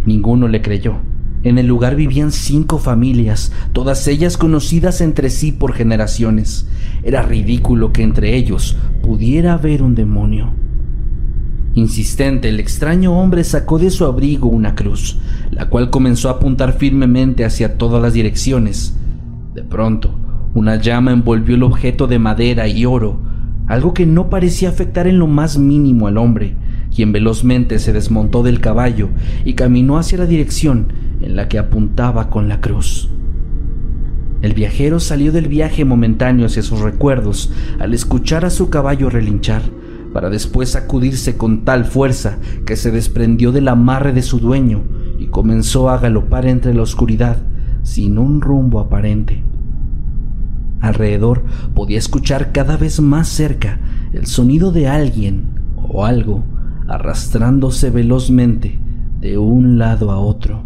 Ninguno 0.05 0.47
le 0.47 0.61
creyó. 0.61 0.95
En 1.43 1.57
el 1.57 1.67
lugar 1.67 1.95
vivían 1.95 2.31
cinco 2.31 2.79
familias, 2.79 3.51
todas 3.71 4.07
ellas 4.07 4.37
conocidas 4.37 5.01
entre 5.01 5.29
sí 5.29 5.51
por 5.51 5.73
generaciones. 5.73 6.67
Era 7.03 7.21
ridículo 7.21 7.93
que 7.93 8.03
entre 8.03 8.35
ellos 8.35 8.75
pudiera 9.01 9.53
haber 9.53 9.83
un 9.83 9.95
demonio. 9.95 10.51
Insistente, 11.75 12.49
el 12.49 12.59
extraño 12.59 13.17
hombre 13.17 13.43
sacó 13.43 13.77
de 13.77 13.91
su 13.91 14.05
abrigo 14.05 14.49
una 14.49 14.73
cruz, 14.73 15.19
la 15.51 15.69
cual 15.69 15.91
comenzó 15.91 16.29
a 16.29 16.33
apuntar 16.33 16.73
firmemente 16.73 17.45
hacia 17.45 17.77
todas 17.77 18.01
las 18.01 18.13
direcciones. 18.13 18.97
De 19.53 19.63
pronto, 19.63 20.19
una 20.55 20.77
llama 20.77 21.11
envolvió 21.11 21.55
el 21.55 21.63
objeto 21.63 22.07
de 22.07 22.17
madera 22.17 22.67
y 22.67 22.85
oro 22.85 23.21
algo 23.67 23.93
que 23.93 24.05
no 24.05 24.29
parecía 24.29 24.69
afectar 24.69 25.07
en 25.07 25.19
lo 25.19 25.27
más 25.27 25.57
mínimo 25.57 26.07
al 26.07 26.17
hombre, 26.17 26.55
quien 26.95 27.11
velozmente 27.11 27.79
se 27.79 27.93
desmontó 27.93 28.43
del 28.43 28.61
caballo 28.61 29.09
y 29.45 29.53
caminó 29.53 29.97
hacia 29.97 30.17
la 30.17 30.25
dirección 30.25 30.87
en 31.21 31.35
la 31.35 31.47
que 31.47 31.59
apuntaba 31.59 32.29
con 32.29 32.47
la 32.47 32.61
cruz. 32.61 33.09
El 34.41 34.53
viajero 34.53 34.99
salió 34.99 35.31
del 35.31 35.47
viaje 35.47 35.83
momentáneo 35.83 36.45
hacia 36.45 36.61
sus 36.61 36.79
recuerdos 36.79 37.51
al 37.79 37.93
escuchar 37.93 38.45
a 38.45 38.49
su 38.49 38.69
caballo 38.69 39.09
relinchar, 39.09 39.63
para 40.13 40.29
después 40.29 40.69
sacudirse 40.69 41.37
con 41.37 41.65
tal 41.65 41.85
fuerza 41.85 42.37
que 42.65 42.75
se 42.75 42.91
desprendió 42.91 43.51
del 43.51 43.67
amarre 43.67 44.13
de 44.13 44.21
su 44.21 44.39
dueño 44.39 44.83
y 45.19 45.27
comenzó 45.27 45.89
a 45.89 45.99
galopar 45.99 46.45
entre 46.45 46.73
la 46.73 46.83
oscuridad 46.83 47.37
sin 47.83 48.17
un 48.17 48.41
rumbo 48.41 48.79
aparente. 48.79 49.46
Alrededor 50.81 51.43
podía 51.73 51.97
escuchar 51.97 52.51
cada 52.51 52.77
vez 52.77 53.01
más 53.01 53.27
cerca 53.27 53.79
el 54.13 54.27
sonido 54.27 54.71
de 54.71 54.87
alguien 54.87 55.59
o 55.75 56.05
algo 56.05 56.43
arrastrándose 56.87 57.89
velozmente 57.89 58.79
de 59.19 59.37
un 59.37 59.77
lado 59.77 60.11
a 60.11 60.19
otro. 60.19 60.63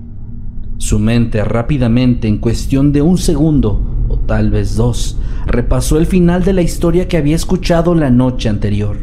Su 0.77 0.99
mente 0.99 1.43
rápidamente, 1.43 2.27
en 2.27 2.37
cuestión 2.37 2.91
de 2.91 3.01
un 3.01 3.17
segundo 3.17 3.81
o 4.09 4.17
tal 4.17 4.51
vez 4.51 4.75
dos, 4.75 5.17
repasó 5.45 5.97
el 5.97 6.05
final 6.05 6.43
de 6.43 6.53
la 6.53 6.61
historia 6.61 7.07
que 7.07 7.17
había 7.17 7.35
escuchado 7.35 7.95
la 7.95 8.09
noche 8.09 8.49
anterior. 8.49 8.97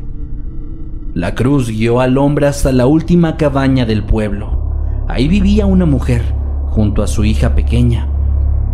La 1.15 1.35
cruz 1.35 1.71
guió 1.71 2.01
al 2.01 2.19
hombre 2.19 2.47
hasta 2.47 2.73
la 2.73 2.87
última 2.87 3.37
cabaña 3.37 3.87
del 3.87 4.05
pueblo. 4.05 5.05
Ahí 5.09 5.27
vivía 5.27 5.67
una 5.67 5.87
mujer, 5.87 6.23
junto 6.67 7.03
a 7.03 7.07
su 7.07 7.25
hija 7.25 7.55
pequeña. 7.55 8.09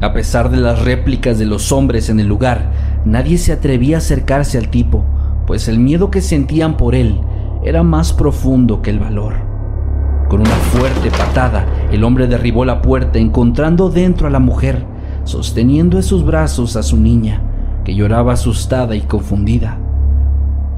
A 0.05 0.13
pesar 0.13 0.51
de 0.51 0.59
las 0.59 0.85
réplicas 0.85 1.39
de 1.39 1.47
los 1.47 1.73
hombres 1.73 2.11
en 2.11 2.21
el 2.21 2.27
lugar, 2.27 2.71
nadie 3.07 3.39
se 3.39 3.55
atrevía 3.55 3.97
a 3.97 3.99
acercarse 4.01 4.59
al 4.59 4.69
tipo, 4.69 5.03
pues 5.47 5.67
el 5.67 5.79
miedo 5.79 6.11
que 6.11 6.21
sentían 6.21 6.77
por 6.77 6.95
él 6.95 7.23
era 7.65 7.83
más 7.83 8.13
profundo 8.13 8.83
que 8.83 8.91
el 8.91 8.99
valor. 8.99 9.33
Con 10.29 10.43
una 10.43 10.51
fuerte 10.51 11.11
patada, 11.11 11.65
el 11.91 12.05
hombre 12.05 12.27
derribó 12.27 12.67
la 12.67 12.83
puerta 12.83 13.19
encontrando 13.19 13.89
dentro 13.89 14.27
a 14.27 14.31
la 14.31 14.41
mujer, 14.41 14.85
sosteniendo 15.25 15.97
en 15.97 16.03
sus 16.03 16.23
brazos 16.23 16.77
a 16.77 16.83
su 16.83 16.99
niña, 16.99 17.41
que 17.83 17.95
lloraba 17.95 18.35
asustada 18.35 18.97
y 18.97 19.01
confundida. 19.01 19.79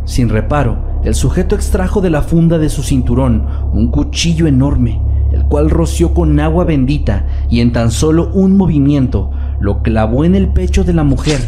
Sin 0.04 0.28
reparo, 0.28 1.00
el 1.02 1.16
sujeto 1.16 1.56
extrajo 1.56 2.00
de 2.00 2.10
la 2.10 2.22
funda 2.22 2.58
de 2.58 2.68
su 2.68 2.84
cinturón 2.84 3.44
un 3.72 3.90
cuchillo 3.90 4.46
enorme, 4.46 5.02
cual 5.48 5.70
roció 5.70 6.14
con 6.14 6.38
agua 6.40 6.64
bendita 6.64 7.26
y 7.48 7.60
en 7.60 7.72
tan 7.72 7.90
solo 7.90 8.30
un 8.32 8.56
movimiento 8.56 9.30
lo 9.60 9.82
clavó 9.82 10.24
en 10.24 10.34
el 10.34 10.48
pecho 10.48 10.84
de 10.84 10.92
la 10.92 11.04
mujer, 11.04 11.40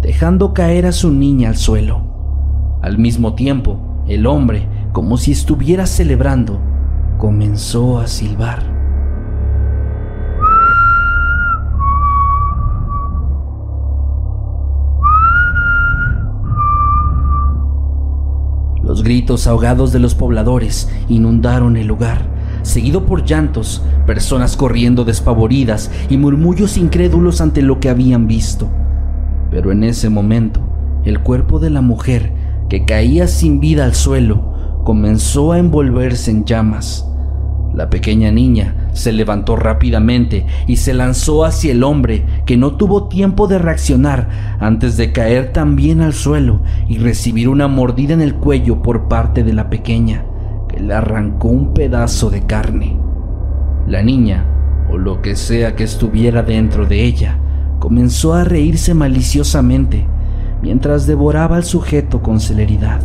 dejando 0.00 0.52
caer 0.52 0.86
a 0.86 0.92
su 0.92 1.10
niña 1.12 1.48
al 1.48 1.56
suelo. 1.56 2.02
Al 2.82 2.98
mismo 2.98 3.34
tiempo, 3.34 3.78
el 4.06 4.26
hombre, 4.26 4.66
como 4.92 5.16
si 5.16 5.32
estuviera 5.32 5.86
celebrando, 5.86 6.60
comenzó 7.16 7.98
a 7.98 8.06
silbar. 8.06 8.74
Los 18.82 19.02
gritos 19.02 19.46
ahogados 19.46 19.92
de 19.92 19.98
los 19.98 20.14
pobladores 20.14 20.90
inundaron 21.08 21.78
el 21.78 21.86
lugar, 21.86 22.26
seguido 22.64 23.06
por 23.06 23.24
llantos, 23.24 23.82
personas 24.06 24.56
corriendo 24.56 25.04
despavoridas 25.04 25.90
y 26.10 26.16
murmullos 26.16 26.76
incrédulos 26.76 27.40
ante 27.40 27.62
lo 27.62 27.78
que 27.78 27.88
habían 27.88 28.26
visto. 28.26 28.68
Pero 29.50 29.70
en 29.70 29.84
ese 29.84 30.10
momento, 30.10 30.60
el 31.04 31.20
cuerpo 31.20 31.60
de 31.60 31.70
la 31.70 31.80
mujer, 31.80 32.32
que 32.68 32.84
caía 32.84 33.28
sin 33.28 33.60
vida 33.60 33.84
al 33.84 33.94
suelo, 33.94 34.82
comenzó 34.84 35.52
a 35.52 35.58
envolverse 35.58 36.30
en 36.30 36.44
llamas. 36.44 37.06
La 37.74 37.90
pequeña 37.90 38.30
niña 38.30 38.88
se 38.92 39.12
levantó 39.12 39.56
rápidamente 39.56 40.46
y 40.68 40.76
se 40.76 40.94
lanzó 40.94 41.44
hacia 41.44 41.72
el 41.72 41.82
hombre, 41.82 42.24
que 42.46 42.56
no 42.56 42.76
tuvo 42.76 43.08
tiempo 43.08 43.48
de 43.48 43.58
reaccionar 43.58 44.56
antes 44.60 44.96
de 44.96 45.10
caer 45.12 45.52
también 45.52 46.00
al 46.00 46.14
suelo 46.14 46.62
y 46.88 46.98
recibir 46.98 47.48
una 47.48 47.66
mordida 47.66 48.14
en 48.14 48.20
el 48.20 48.34
cuello 48.34 48.80
por 48.82 49.08
parte 49.08 49.42
de 49.42 49.52
la 49.52 49.70
pequeña, 49.70 50.24
que 50.24 50.33
le 50.80 50.94
arrancó 50.94 51.48
un 51.48 51.74
pedazo 51.74 52.30
de 52.30 52.42
carne. 52.42 52.98
La 53.86 54.02
niña, 54.02 54.46
o 54.90 54.98
lo 54.98 55.22
que 55.22 55.36
sea 55.36 55.76
que 55.76 55.84
estuviera 55.84 56.42
dentro 56.42 56.86
de 56.86 57.04
ella, 57.04 57.38
comenzó 57.78 58.34
a 58.34 58.44
reírse 58.44 58.94
maliciosamente 58.94 60.06
mientras 60.62 61.06
devoraba 61.06 61.56
al 61.56 61.64
sujeto 61.64 62.22
con 62.22 62.40
celeridad 62.40 63.00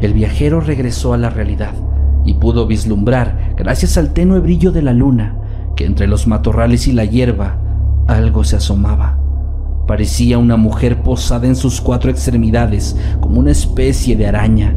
el 0.00 0.12
viajero 0.12 0.60
regresó 0.60 1.14
a 1.14 1.16
la 1.16 1.30
realidad 1.30 1.72
y 2.26 2.34
pudo 2.34 2.66
vislumbrar, 2.66 3.54
gracias 3.56 3.96
al 3.96 4.12
tenue 4.12 4.40
brillo 4.40 4.70
de 4.70 4.82
la 4.82 4.92
luna, 4.92 5.38
que 5.74 5.86
entre 5.86 6.06
los 6.06 6.26
matorrales 6.26 6.86
y 6.86 6.92
la 6.92 7.04
hierba 7.04 7.58
algo 8.06 8.44
se 8.44 8.56
asomaba. 8.56 9.18
Parecía 9.86 10.36
una 10.36 10.56
mujer 10.56 11.02
posada 11.02 11.46
en 11.46 11.56
sus 11.56 11.80
cuatro 11.80 12.10
extremidades 12.10 12.96
como 13.20 13.40
una 13.40 13.52
especie 13.52 14.16
de 14.16 14.26
araña. 14.26 14.76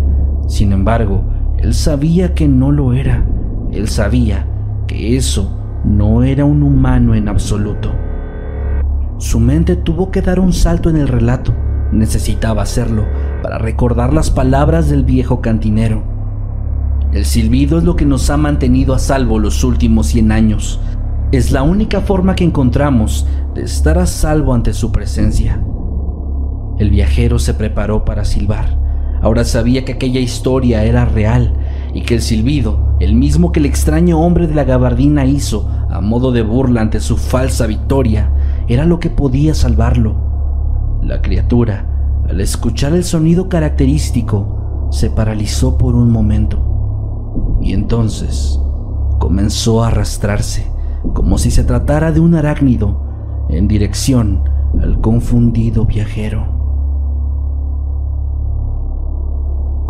Sin 0.49 0.71
embargo, 0.71 1.23
él 1.59 1.75
sabía 1.75 2.33
que 2.33 2.47
no 2.47 2.71
lo 2.71 2.93
era. 2.93 3.23
Él 3.71 3.87
sabía 3.87 4.47
que 4.87 5.15
eso 5.15 5.55
no 5.85 6.23
era 6.23 6.43
un 6.43 6.63
humano 6.63 7.13
en 7.13 7.29
absoluto. 7.29 7.91
Su 9.19 9.39
mente 9.39 9.75
tuvo 9.75 10.09
que 10.09 10.23
dar 10.23 10.39
un 10.39 10.51
salto 10.51 10.89
en 10.89 10.97
el 10.97 11.07
relato. 11.07 11.53
Necesitaba 11.91 12.63
hacerlo 12.63 13.05
para 13.43 13.59
recordar 13.59 14.11
las 14.11 14.31
palabras 14.31 14.89
del 14.89 15.03
viejo 15.03 15.39
cantinero. 15.39 16.01
El 17.13 17.25
silbido 17.25 17.77
es 17.77 17.83
lo 17.83 17.95
que 17.95 18.05
nos 18.05 18.31
ha 18.31 18.37
mantenido 18.37 18.95
a 18.95 18.99
salvo 18.99 19.37
los 19.37 19.63
últimos 19.63 20.07
100 20.07 20.31
años. 20.31 20.81
Es 21.31 21.51
la 21.51 21.61
única 21.61 22.01
forma 22.01 22.35
que 22.35 22.43
encontramos 22.43 23.27
de 23.53 23.61
estar 23.61 23.99
a 23.99 24.07
salvo 24.07 24.55
ante 24.55 24.73
su 24.73 24.91
presencia. 24.91 25.61
El 26.79 26.89
viajero 26.89 27.37
se 27.37 27.53
preparó 27.53 28.03
para 28.03 28.25
silbar. 28.25 28.88
Ahora 29.21 29.43
sabía 29.43 29.85
que 29.85 29.93
aquella 29.93 30.19
historia 30.19 30.83
era 30.83 31.05
real 31.05 31.53
y 31.93 32.01
que 32.03 32.15
el 32.15 32.21
silbido, 32.21 32.95
el 32.99 33.15
mismo 33.15 33.51
que 33.51 33.59
el 33.59 33.65
extraño 33.65 34.19
hombre 34.19 34.47
de 34.47 34.55
la 34.55 34.63
gabardina 34.63 35.25
hizo 35.25 35.69
a 35.89 36.01
modo 36.01 36.31
de 36.31 36.41
burla 36.41 36.81
ante 36.81 36.99
su 36.99 37.17
falsa 37.17 37.67
victoria, 37.67 38.31
era 38.67 38.85
lo 38.85 38.99
que 38.99 39.09
podía 39.09 39.53
salvarlo. 39.53 40.99
La 41.03 41.21
criatura 41.21 41.89
al 42.29 42.41
escuchar 42.41 42.93
el 42.93 43.03
sonido 43.03 43.49
característico, 43.49 44.87
se 44.91 45.09
paralizó 45.09 45.79
por 45.79 45.95
un 45.95 46.11
momento 46.11 47.57
y 47.59 47.73
entonces 47.73 48.59
comenzó 49.17 49.83
a 49.83 49.87
arrastrarse 49.87 50.71
como 51.13 51.39
si 51.39 51.49
se 51.49 51.63
tratara 51.63 52.11
de 52.11 52.19
un 52.19 52.35
arácnido 52.35 53.01
en 53.49 53.67
dirección 53.67 54.43
al 54.79 55.01
confundido 55.01 55.85
viajero. 55.85 56.58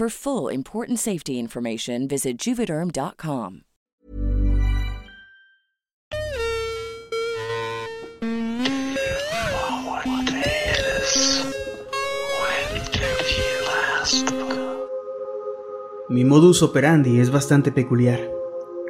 For 0.00 0.08
full 0.08 0.50
important 0.50 0.98
safety 0.98 1.38
information, 1.38 2.08
visit 2.08 2.38
juvederm.com. 2.38 3.64
Mi 16.08 16.24
modus 16.24 16.62
operandi 16.62 17.20
es 17.20 17.30
bastante 17.30 17.70
peculiar. 17.70 18.20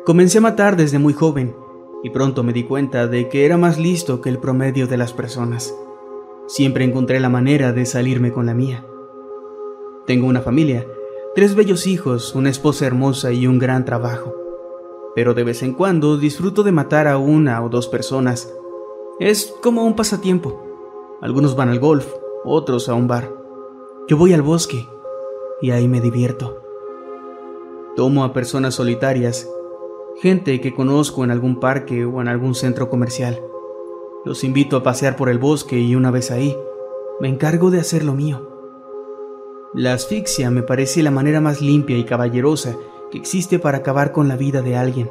Comencé 0.06 0.38
a 0.38 0.42
matar 0.42 0.76
desde 0.76 1.00
muy 1.00 1.12
joven 1.12 1.56
y 2.04 2.10
pronto 2.10 2.44
me 2.44 2.52
di 2.52 2.62
cuenta 2.62 3.08
de 3.08 3.28
que 3.28 3.46
era 3.46 3.56
más 3.56 3.80
listo 3.80 4.20
que 4.20 4.28
el 4.28 4.38
promedio 4.38 4.86
de 4.86 4.96
las 4.96 5.12
personas. 5.12 5.74
Siempre 6.46 6.84
encontré 6.84 7.18
la 7.18 7.28
manera 7.28 7.72
de 7.72 7.84
salirme 7.84 8.30
con 8.30 8.46
la 8.46 8.54
mía. 8.54 8.86
Tengo 10.06 10.28
una 10.28 10.40
familia 10.40 10.86
tres 11.34 11.54
bellos 11.54 11.86
hijos, 11.86 12.34
una 12.34 12.50
esposa 12.50 12.86
hermosa 12.86 13.32
y 13.32 13.46
un 13.46 13.58
gran 13.58 13.84
trabajo. 13.84 14.34
Pero 15.14 15.34
de 15.34 15.44
vez 15.44 15.62
en 15.62 15.74
cuando 15.74 16.16
disfruto 16.16 16.62
de 16.62 16.72
matar 16.72 17.06
a 17.06 17.18
una 17.18 17.62
o 17.62 17.68
dos 17.68 17.86
personas. 17.88 18.52
Es 19.18 19.54
como 19.62 19.84
un 19.84 19.94
pasatiempo. 19.94 20.60
Algunos 21.20 21.54
van 21.54 21.68
al 21.68 21.78
golf, 21.78 22.06
otros 22.44 22.88
a 22.88 22.94
un 22.94 23.06
bar. 23.06 23.32
Yo 24.08 24.16
voy 24.16 24.32
al 24.32 24.42
bosque 24.42 24.88
y 25.60 25.70
ahí 25.70 25.86
me 25.86 26.00
divierto. 26.00 26.62
Tomo 27.96 28.24
a 28.24 28.32
personas 28.32 28.74
solitarias, 28.74 29.48
gente 30.20 30.60
que 30.60 30.74
conozco 30.74 31.22
en 31.22 31.30
algún 31.30 31.60
parque 31.60 32.04
o 32.04 32.20
en 32.20 32.28
algún 32.28 32.54
centro 32.54 32.88
comercial. 32.88 33.40
Los 34.24 34.42
invito 34.42 34.76
a 34.76 34.82
pasear 34.82 35.16
por 35.16 35.28
el 35.28 35.38
bosque 35.38 35.78
y 35.78 35.94
una 35.94 36.10
vez 36.10 36.30
ahí, 36.30 36.56
me 37.20 37.28
encargo 37.28 37.70
de 37.70 37.80
hacer 37.80 38.04
lo 38.04 38.14
mío. 38.14 38.49
La 39.72 39.92
asfixia 39.92 40.50
me 40.50 40.64
parece 40.64 41.00
la 41.00 41.12
manera 41.12 41.40
más 41.40 41.60
limpia 41.60 41.96
y 41.96 42.02
caballerosa 42.02 42.76
que 43.12 43.18
existe 43.18 43.60
para 43.60 43.78
acabar 43.78 44.10
con 44.10 44.26
la 44.26 44.36
vida 44.36 44.62
de 44.62 44.76
alguien. 44.76 45.08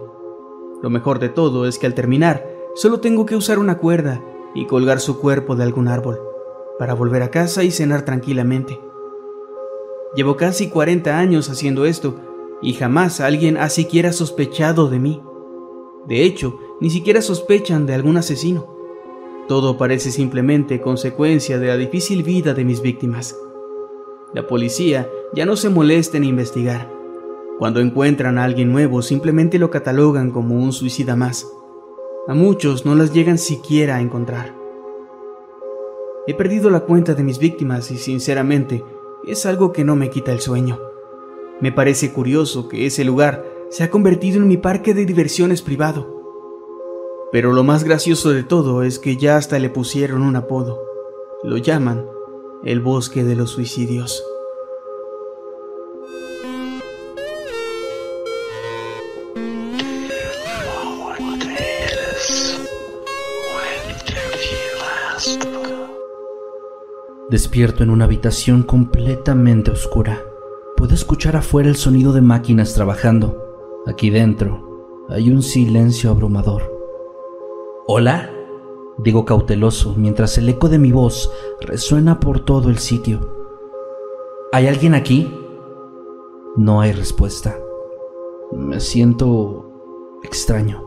Lo 0.82 0.89
mejor 0.89 1.19
de 1.19 1.30
todo 1.30 1.65
es 1.65 1.80
que 1.80 1.86
al 1.88 1.93
terminar, 1.93 2.45
solo 2.76 3.00
tengo 3.00 3.26
que 3.26 3.38
usar 3.38 3.58
una 3.58 3.78
cuerda 3.78 4.22
y 4.54 4.65
colgar 4.65 5.00
su 5.00 5.22
cuerpo 5.22 5.56
de 5.56 5.63
algún 5.63 5.88
árbol, 5.88 6.19
para 6.78 6.93
volver 6.93 7.24
a 7.24 7.32
casa 7.32 7.63
y 7.63 7.72
cenar 7.72 8.04
tranquilamente. 8.04 8.78
Llevo 10.13 10.36
casi 10.36 10.67
40 10.67 11.17
años 11.17 11.50
haciendo 11.50 11.86
esto 11.86 12.19
y 12.62 12.74
jamás 12.74 13.22
alguien 13.22 13.56
ha 13.56 13.69
siquiera 13.69 14.12
sospechado 14.12 14.89
de 14.89 15.00
mí. 15.00 15.24
De 16.06 16.24
hecho, 16.24 16.60
ni 16.82 16.89
siquiera 16.89 17.22
sospechan 17.22 17.86
de 17.86 17.93
algún 17.93 18.17
asesino. 18.17 18.67
Todo 19.48 19.78
parece 19.78 20.12
simplemente 20.12 20.82
consecuencia 20.82 21.60
de 21.60 21.67
la 21.67 21.78
difícil 21.78 22.24
vida 22.24 22.54
de 22.54 22.65
mis 22.65 22.82
víctimas. 22.82 23.38
La 24.31 24.45
policía 24.45 25.09
ya 25.33 25.45
no 25.47 25.55
se 25.55 25.69
molesta 25.69 26.17
en 26.17 26.23
investigar. 26.23 26.87
Cuando 27.57 27.79
encuentran 27.79 28.37
a 28.37 28.43
alguien 28.43 28.71
nuevo 28.71 29.01
simplemente 29.01 29.57
lo 29.57 29.71
catalogan 29.71 30.29
como 30.29 30.55
un 30.55 30.71
suicida 30.71 31.15
más. 31.15 31.47
A 32.27 32.35
muchos 32.35 32.85
no 32.85 32.93
las 32.93 33.11
llegan 33.11 33.39
siquiera 33.39 33.95
a 33.95 34.01
encontrar. 34.01 34.55
He 36.27 36.35
perdido 36.35 36.69
la 36.69 36.81
cuenta 36.81 37.15
de 37.15 37.23
mis 37.23 37.39
víctimas 37.39 37.89
y 37.89 37.97
sinceramente 37.97 38.83
es 39.25 39.47
algo 39.47 39.73
que 39.73 39.83
no 39.83 39.95
me 39.95 40.11
quita 40.11 40.31
el 40.31 40.41
sueño. 40.41 40.79
Me 41.59 41.71
parece 41.71 42.13
curioso 42.13 42.69
que 42.69 42.85
ese 42.85 43.03
lugar 43.03 43.45
se 43.69 43.83
ha 43.83 43.89
convertido 43.89 44.37
en 44.37 44.47
mi 44.47 44.57
parque 44.57 44.93
de 44.93 45.05
diversiones 45.05 45.63
privado. 45.63 46.21
Pero 47.31 47.51
lo 47.51 47.63
más 47.63 47.83
gracioso 47.83 48.29
de 48.29 48.43
todo 48.43 48.83
es 48.83 48.99
que 48.99 49.17
ya 49.17 49.37
hasta 49.37 49.57
le 49.57 49.71
pusieron 49.71 50.21
un 50.21 50.35
apodo. 50.35 50.79
Lo 51.43 51.57
llaman 51.57 52.05
el 52.63 52.82
bosque 52.82 53.24
de 53.24 53.36
los 53.36 53.52
suicidios. 53.52 54.24
Despierto 67.30 67.84
en 67.84 67.91
una 67.91 68.06
habitación 68.06 68.63
completamente 68.63 69.69
oscura. 69.69 70.24
Puedo 70.76 70.95
escuchar 70.95 71.36
afuera 71.36 71.69
el 71.69 71.76
sonido 71.76 72.12
de 72.12 72.22
máquinas 72.22 72.74
trabajando. 72.74 73.84
Aquí 73.86 74.10
dentro 74.10 75.06
hay 75.10 75.30
un 75.30 75.43
silencio 75.43 76.10
abrumador. 76.10 76.63
¿Hola? 77.88 78.38
Digo 79.03 79.23
cauteloso 79.23 79.93
mientras 79.95 80.38
el 80.38 80.49
eco 80.49 80.67
de 80.67 80.77
mi 80.77 80.91
voz 80.91 81.31
resuena 81.62 82.19
por 82.19 82.41
todo 82.41 82.69
el 82.69 82.79
sitio. 82.79 83.21
¿Hay 84.51 84.67
alguien 84.67 84.93
aquí? 84.93 85.33
No 86.57 86.81
hay 86.81 86.91
respuesta. 86.91 87.57
Me 88.51 88.81
siento 88.81 90.19
extraño. 90.23 90.83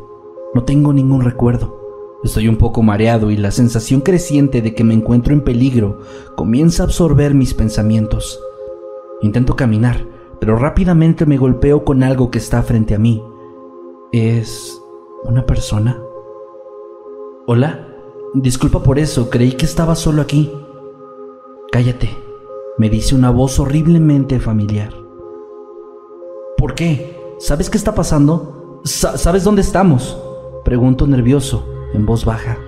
No 0.53 0.64
tengo 0.64 0.92
ningún 0.92 1.22
recuerdo. 1.22 1.81
Estoy 2.22 2.48
un 2.48 2.57
poco 2.57 2.83
mareado 2.83 3.31
y 3.31 3.37
la 3.37 3.51
sensación 3.51 4.03
creciente 4.03 4.61
de 4.61 4.75
que 4.75 4.85
me 4.85 4.94
encuentro 4.94 5.33
en 5.33 5.42
peligro 5.42 6.01
comienza 6.37 6.83
a 6.83 6.87
absorber 6.87 7.35
mis 7.35 7.55
pensamientos. 7.55 8.38
Intento 9.22 9.57
caminar, 9.57 10.07
pero 10.38 10.57
rápidamente 10.57 11.25
me 11.25 11.38
golpeo 11.38 11.85
con 11.85 12.03
algo 12.03 12.31
que 12.31 12.38
está 12.38 12.62
frente 12.62 12.94
a 12.94 12.98
mí. 12.98 13.25
¿Es 14.12 14.79
una 15.25 15.46
persona? 15.46 16.03
Hola, 17.46 17.91
disculpa 18.35 18.83
por 18.83 18.99
eso, 18.99 19.31
creí 19.31 19.53
que 19.53 19.66
estaba 19.66 19.95
solo 19.95 20.23
aquí. 20.23 20.51
Cállate, 21.71 22.11
me 22.79 22.88
dice 22.88 23.14
una 23.14 23.31
voz 23.31 23.59
horriblemente 23.59 24.40
familiar. 24.40 24.92
¿Por 26.57 26.75
qué? 26.75 27.16
¿Sabes 27.38 27.71
qué 27.71 27.77
está 27.77 27.95
pasando? 27.95 28.81
¿Sabes 28.85 29.45
dónde 29.45 29.62
estamos? 29.62 30.18
Pregunto 30.64 31.07
nervioso 31.07 31.68
en 31.95 32.07
voz 32.07 32.25
baja. 32.25 32.59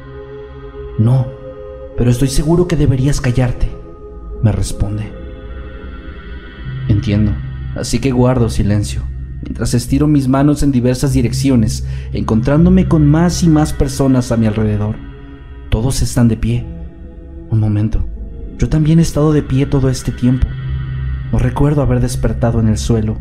No, 0.98 1.26
pero 1.96 2.10
estoy 2.10 2.28
seguro 2.28 2.66
que 2.66 2.76
deberías 2.76 3.20
callarte, 3.20 3.70
me 4.42 4.52
responde. 4.52 5.12
Entiendo, 6.88 7.32
así 7.76 7.98
que 7.98 8.12
guardo 8.12 8.48
silencio, 8.48 9.02
mientras 9.42 9.74
estiro 9.74 10.06
mis 10.06 10.28
manos 10.28 10.62
en 10.62 10.72
diversas 10.72 11.12
direcciones, 11.12 11.86
encontrándome 12.12 12.88
con 12.88 13.06
más 13.06 13.42
y 13.42 13.48
más 13.48 13.72
personas 13.72 14.32
a 14.32 14.36
mi 14.36 14.46
alrededor. 14.46 14.96
Todos 15.74 16.02
están 16.02 16.28
de 16.28 16.36
pie. 16.36 16.64
Un 17.50 17.58
momento, 17.58 18.06
yo 18.58 18.68
también 18.68 19.00
he 19.00 19.02
estado 19.02 19.32
de 19.32 19.42
pie 19.42 19.66
todo 19.66 19.88
este 19.88 20.12
tiempo. 20.12 20.46
No 21.32 21.40
recuerdo 21.40 21.82
haber 21.82 21.98
despertado 21.98 22.60
en 22.60 22.68
el 22.68 22.78
suelo. 22.78 23.18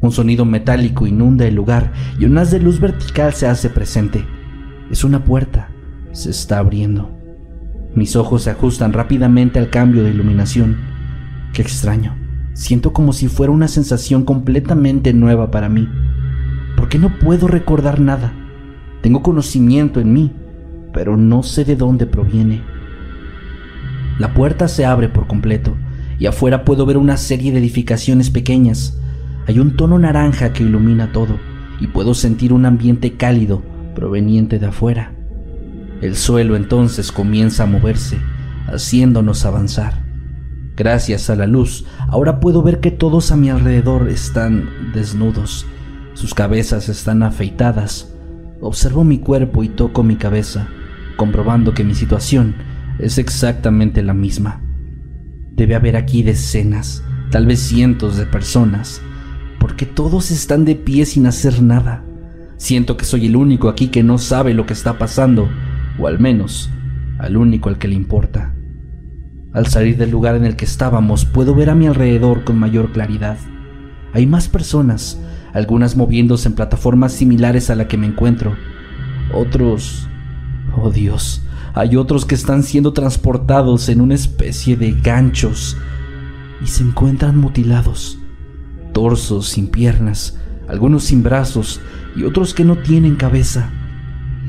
Un 0.00 0.10
sonido 0.10 0.44
metálico 0.44 1.06
inunda 1.06 1.46
el 1.46 1.54
lugar 1.54 1.92
y 2.18 2.24
un 2.24 2.36
haz 2.38 2.50
de 2.50 2.58
luz 2.58 2.80
vertical 2.80 3.34
se 3.34 3.46
hace 3.46 3.70
presente. 3.70 4.26
Es 4.90 5.04
una 5.04 5.22
puerta. 5.22 5.68
Se 6.10 6.30
está 6.30 6.58
abriendo. 6.58 7.16
Mis 7.94 8.16
ojos 8.16 8.42
se 8.42 8.50
ajustan 8.50 8.92
rápidamente 8.92 9.60
al 9.60 9.70
cambio 9.70 10.02
de 10.02 10.10
iluminación. 10.10 10.78
Qué 11.52 11.62
extraño. 11.62 12.16
Siento 12.54 12.92
como 12.92 13.12
si 13.12 13.28
fuera 13.28 13.52
una 13.52 13.68
sensación 13.68 14.24
completamente 14.24 15.12
nueva 15.14 15.52
para 15.52 15.68
mí. 15.68 15.88
¿Por 16.76 16.88
qué 16.88 16.98
no 16.98 17.16
puedo 17.20 17.46
recordar 17.46 18.00
nada? 18.00 18.32
Tengo 19.02 19.22
conocimiento 19.22 20.00
en 20.00 20.12
mí, 20.12 20.32
pero 20.94 21.16
no 21.16 21.42
sé 21.42 21.64
de 21.64 21.76
dónde 21.76 22.06
proviene. 22.06 22.62
La 24.18 24.32
puerta 24.32 24.68
se 24.68 24.86
abre 24.86 25.08
por 25.08 25.26
completo 25.26 25.76
y 26.18 26.26
afuera 26.26 26.64
puedo 26.64 26.86
ver 26.86 26.96
una 26.96 27.16
serie 27.16 27.52
de 27.52 27.58
edificaciones 27.58 28.30
pequeñas. 28.30 28.98
Hay 29.46 29.58
un 29.58 29.76
tono 29.76 29.98
naranja 29.98 30.52
que 30.52 30.62
ilumina 30.62 31.12
todo 31.12 31.38
y 31.80 31.88
puedo 31.88 32.14
sentir 32.14 32.52
un 32.52 32.64
ambiente 32.64 33.14
cálido 33.14 33.62
proveniente 33.94 34.58
de 34.58 34.66
afuera. 34.66 35.12
El 36.00 36.16
suelo 36.16 36.56
entonces 36.56 37.10
comienza 37.10 37.64
a 37.64 37.66
moverse, 37.66 38.18
haciéndonos 38.66 39.44
avanzar. 39.44 40.04
Gracias 40.76 41.30
a 41.30 41.36
la 41.36 41.46
luz, 41.46 41.84
ahora 42.08 42.40
puedo 42.40 42.62
ver 42.62 42.80
que 42.80 42.90
todos 42.90 43.32
a 43.32 43.36
mi 43.36 43.50
alrededor 43.50 44.08
están 44.08 44.68
desnudos. 44.92 45.66
Sus 46.14 46.34
cabezas 46.34 46.88
están 46.88 47.22
afeitadas. 47.22 48.12
Observo 48.60 49.04
mi 49.04 49.18
cuerpo 49.18 49.62
y 49.62 49.68
toco 49.68 50.02
mi 50.02 50.16
cabeza, 50.16 50.68
comprobando 51.16 51.74
que 51.74 51.84
mi 51.84 51.94
situación 51.94 52.54
es 52.98 53.18
exactamente 53.18 54.02
la 54.02 54.14
misma. 54.14 54.60
Debe 55.52 55.74
haber 55.74 55.96
aquí 55.96 56.22
decenas, 56.22 57.02
tal 57.30 57.46
vez 57.46 57.60
cientos 57.60 58.16
de 58.16 58.26
personas, 58.26 59.00
porque 59.58 59.86
todos 59.86 60.30
están 60.30 60.64
de 60.64 60.74
pie 60.74 61.06
sin 61.06 61.26
hacer 61.26 61.62
nada. 61.62 62.04
Siento 62.56 62.96
que 62.96 63.04
soy 63.04 63.26
el 63.26 63.36
único 63.36 63.68
aquí 63.68 63.88
que 63.88 64.02
no 64.02 64.18
sabe 64.18 64.54
lo 64.54 64.66
que 64.66 64.72
está 64.72 64.98
pasando, 64.98 65.48
o 65.98 66.06
al 66.06 66.18
menos 66.18 66.70
al 67.18 67.36
único 67.36 67.68
al 67.68 67.78
que 67.78 67.88
le 67.88 67.94
importa. 67.94 68.54
Al 69.52 69.66
salir 69.66 69.96
del 69.96 70.10
lugar 70.10 70.34
en 70.34 70.44
el 70.44 70.56
que 70.56 70.64
estábamos, 70.64 71.24
puedo 71.24 71.54
ver 71.54 71.70
a 71.70 71.74
mi 71.74 71.86
alrededor 71.86 72.44
con 72.44 72.58
mayor 72.58 72.92
claridad. 72.92 73.38
Hay 74.12 74.26
más 74.26 74.48
personas, 74.48 75.20
algunas 75.52 75.96
moviéndose 75.96 76.48
en 76.48 76.54
plataformas 76.54 77.12
similares 77.12 77.70
a 77.70 77.74
la 77.74 77.88
que 77.88 77.96
me 77.96 78.06
encuentro. 78.06 78.56
Otros... 79.32 80.08
Oh 80.76 80.90
Dios, 80.90 81.42
hay 81.74 81.96
otros 81.96 82.24
que 82.24 82.34
están 82.34 82.62
siendo 82.62 82.92
transportados 82.92 83.88
en 83.88 84.00
una 84.00 84.14
especie 84.14 84.76
de 84.76 84.92
ganchos 84.92 85.76
y 86.62 86.66
se 86.66 86.82
encuentran 86.82 87.36
mutilados. 87.36 88.18
Torsos 88.92 89.48
sin 89.48 89.68
piernas, 89.68 90.38
algunos 90.68 91.04
sin 91.04 91.22
brazos 91.22 91.80
y 92.16 92.24
otros 92.24 92.54
que 92.54 92.64
no 92.64 92.78
tienen 92.78 93.16
cabeza. 93.16 93.70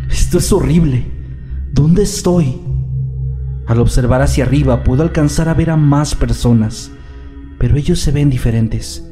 Esto 0.10 0.38
es 0.38 0.52
horrible. 0.52 1.06
¿Dónde 1.72 2.04
estoy? 2.04 2.62
Al 3.68 3.80
observar 3.80 4.22
hacia 4.22 4.46
arriba 4.46 4.84
puedo 4.84 5.02
alcanzar 5.02 5.50
a 5.50 5.54
ver 5.54 5.72
a 5.72 5.78
más 5.78 6.16
personas, 6.16 6.92
pero 7.58 7.76
ellos 7.76 8.00
se 8.00 8.12
ven 8.12 8.30
diferentes. 8.30 9.12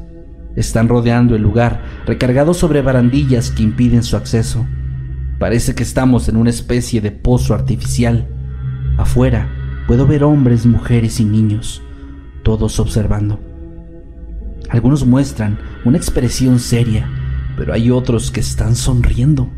Están 0.56 0.88
rodeando 0.88 1.36
el 1.36 1.42
lugar, 1.42 1.82
recargados 2.06 2.58
sobre 2.58 2.84
barandillas 2.84 3.50
que 3.50 3.64
impiden 3.64 4.04
su 4.04 4.16
acceso. 4.16 4.66
Parece 5.44 5.76
que 5.76 5.84
estamos 5.84 6.30
en 6.30 6.38
una 6.38 6.52
especie 6.52 7.02
de 7.02 7.12
pozo 7.12 7.54
artificial. 7.54 8.30
Afuera 8.98 9.50
puedo 9.88 10.08
ver 10.08 10.24
hombres, 10.24 10.66
mujeres 10.66 11.20
y 11.20 11.26
niños, 11.26 11.82
todos 12.44 12.80
observando. 12.80 13.42
Algunos 14.70 15.06
muestran 15.06 15.60
una 15.84 15.98
expresión 15.98 16.60
seria, 16.60 17.10
pero 17.58 17.74
hay 17.74 17.92
otros 17.92 18.32
que 18.32 18.40
están 18.40 18.74
sonriendo. 18.78 19.52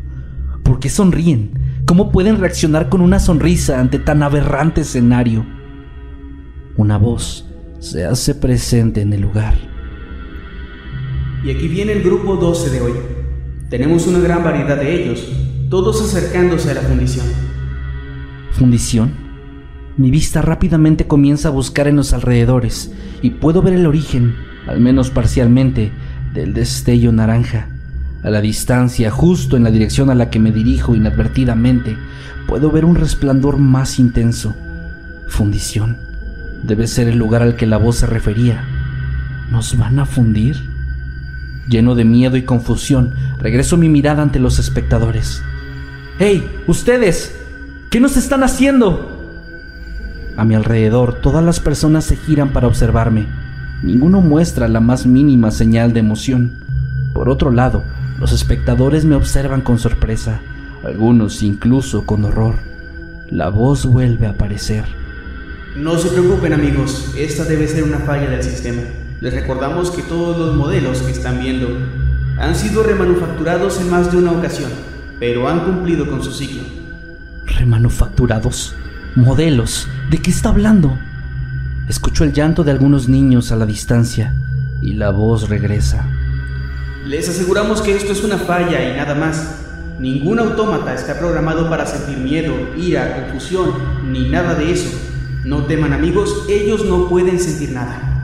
¿Por 0.64 0.80
qué 0.80 0.88
sonríen? 0.88 1.52
¿Cómo 1.86 2.10
pueden 2.10 2.40
reaccionar 2.40 2.88
con 2.88 3.00
una 3.00 3.20
sonrisa 3.20 3.78
ante 3.78 4.00
tan 4.00 4.24
aberrante 4.24 4.80
escenario? 4.80 5.46
Una 6.76 6.98
voz 6.98 7.48
se 7.78 8.04
hace 8.04 8.34
presente 8.34 9.02
en 9.02 9.12
el 9.12 9.20
lugar. 9.20 9.54
Y 11.44 11.50
aquí 11.52 11.68
viene 11.68 11.92
el 11.92 12.02
grupo 12.02 12.34
12 12.34 12.70
de 12.70 12.80
hoy. 12.80 12.92
Tenemos 13.70 14.08
una 14.08 14.18
gran 14.18 14.42
variedad 14.42 14.78
de 14.78 15.04
ellos, 15.04 15.46
todos 15.68 16.00
acercándose 16.00 16.70
a 16.70 16.74
la 16.74 16.82
fundición. 16.82 17.26
¿Fundición? 18.52 19.12
Mi 19.96 20.10
vista 20.10 20.42
rápidamente 20.42 21.06
comienza 21.06 21.48
a 21.48 21.52
buscar 21.52 21.88
en 21.88 21.96
los 21.96 22.12
alrededores 22.12 22.92
y 23.22 23.30
puedo 23.30 23.62
ver 23.62 23.74
el 23.74 23.86
origen, 23.86 24.36
al 24.68 24.80
menos 24.80 25.10
parcialmente, 25.10 25.90
del 26.34 26.54
destello 26.54 27.12
naranja. 27.12 27.68
A 28.22 28.30
la 28.30 28.40
distancia, 28.40 29.10
justo 29.10 29.56
en 29.56 29.64
la 29.64 29.70
dirección 29.70 30.10
a 30.10 30.14
la 30.14 30.30
que 30.30 30.38
me 30.38 30.52
dirijo 30.52 30.94
inadvertidamente, 30.94 31.96
puedo 32.46 32.70
ver 32.70 32.84
un 32.84 32.94
resplandor 32.94 33.58
más 33.58 33.98
intenso. 33.98 34.54
Fundición. 35.28 35.96
Debe 36.62 36.86
ser 36.86 37.08
el 37.08 37.18
lugar 37.18 37.42
al 37.42 37.56
que 37.56 37.66
la 37.66 37.76
voz 37.76 37.96
se 37.96 38.06
refería. 38.06 38.64
¿Nos 39.50 39.76
van 39.76 39.98
a 39.98 40.06
fundir? 40.06 40.56
Lleno 41.68 41.94
de 41.94 42.04
miedo 42.04 42.36
y 42.36 42.42
confusión, 42.42 43.14
regreso 43.38 43.76
mi 43.76 43.88
mirada 43.88 44.22
ante 44.22 44.38
los 44.38 44.58
espectadores. 44.58 45.42
¡Hey! 46.18 46.62
¡Ustedes! 46.66 47.36
¿Qué 47.90 48.00
nos 48.00 48.16
están 48.16 48.42
haciendo? 48.42 49.12
A 50.38 50.46
mi 50.46 50.54
alrededor, 50.54 51.20
todas 51.20 51.44
las 51.44 51.60
personas 51.60 52.04
se 52.04 52.16
giran 52.16 52.54
para 52.54 52.66
observarme. 52.66 53.26
Ninguno 53.82 54.22
muestra 54.22 54.66
la 54.66 54.80
más 54.80 55.04
mínima 55.04 55.50
señal 55.50 55.92
de 55.92 56.00
emoción. 56.00 56.52
Por 57.12 57.28
otro 57.28 57.50
lado, 57.50 57.84
los 58.18 58.32
espectadores 58.32 59.04
me 59.04 59.14
observan 59.14 59.60
con 59.60 59.78
sorpresa, 59.78 60.40
algunos 60.82 61.42
incluso 61.42 62.06
con 62.06 62.24
horror. 62.24 62.54
La 63.28 63.50
voz 63.50 63.84
vuelve 63.84 64.26
a 64.26 64.30
aparecer. 64.30 64.86
No 65.76 65.98
se 65.98 66.08
preocupen 66.08 66.54
amigos, 66.54 67.12
esta 67.18 67.44
debe 67.44 67.68
ser 67.68 67.84
una 67.84 67.98
falla 67.98 68.30
del 68.30 68.42
sistema. 68.42 68.80
Les 69.20 69.34
recordamos 69.34 69.90
que 69.90 70.00
todos 70.00 70.38
los 70.38 70.56
modelos 70.56 71.02
que 71.02 71.12
están 71.12 71.40
viendo 71.40 71.68
han 72.38 72.54
sido 72.54 72.82
remanufacturados 72.82 73.78
en 73.82 73.90
más 73.90 74.10
de 74.10 74.16
una 74.16 74.32
ocasión, 74.32 74.70
pero 75.18 75.48
han 75.48 75.60
cumplido 75.60 76.08
con 76.08 76.22
su 76.22 76.32
ciclo. 76.32 76.62
¿Remanufacturados? 77.46 78.74
¿Modelos? 79.14 79.88
¿De 80.10 80.18
qué 80.18 80.30
está 80.30 80.50
hablando? 80.50 80.98
Escucho 81.88 82.24
el 82.24 82.32
llanto 82.32 82.64
de 82.64 82.72
algunos 82.72 83.08
niños 83.08 83.52
a 83.52 83.56
la 83.56 83.66
distancia 83.66 84.34
y 84.82 84.94
la 84.94 85.10
voz 85.10 85.48
regresa. 85.48 86.04
Les 87.06 87.28
aseguramos 87.28 87.80
que 87.80 87.94
esto 87.94 88.12
es 88.12 88.24
una 88.24 88.36
falla 88.36 88.92
y 88.92 88.96
nada 88.96 89.14
más. 89.14 89.62
Ningún 90.00 90.38
autómata 90.38 90.94
está 90.94 91.18
programado 91.18 91.70
para 91.70 91.86
sentir 91.86 92.18
miedo, 92.18 92.52
ira, 92.76 93.22
confusión, 93.22 93.70
ni 94.10 94.28
nada 94.28 94.54
de 94.54 94.72
eso. 94.72 94.90
No 95.44 95.64
teman 95.64 95.92
amigos, 95.92 96.44
ellos 96.48 96.84
no 96.84 97.08
pueden 97.08 97.38
sentir 97.38 97.70
nada. 97.70 98.16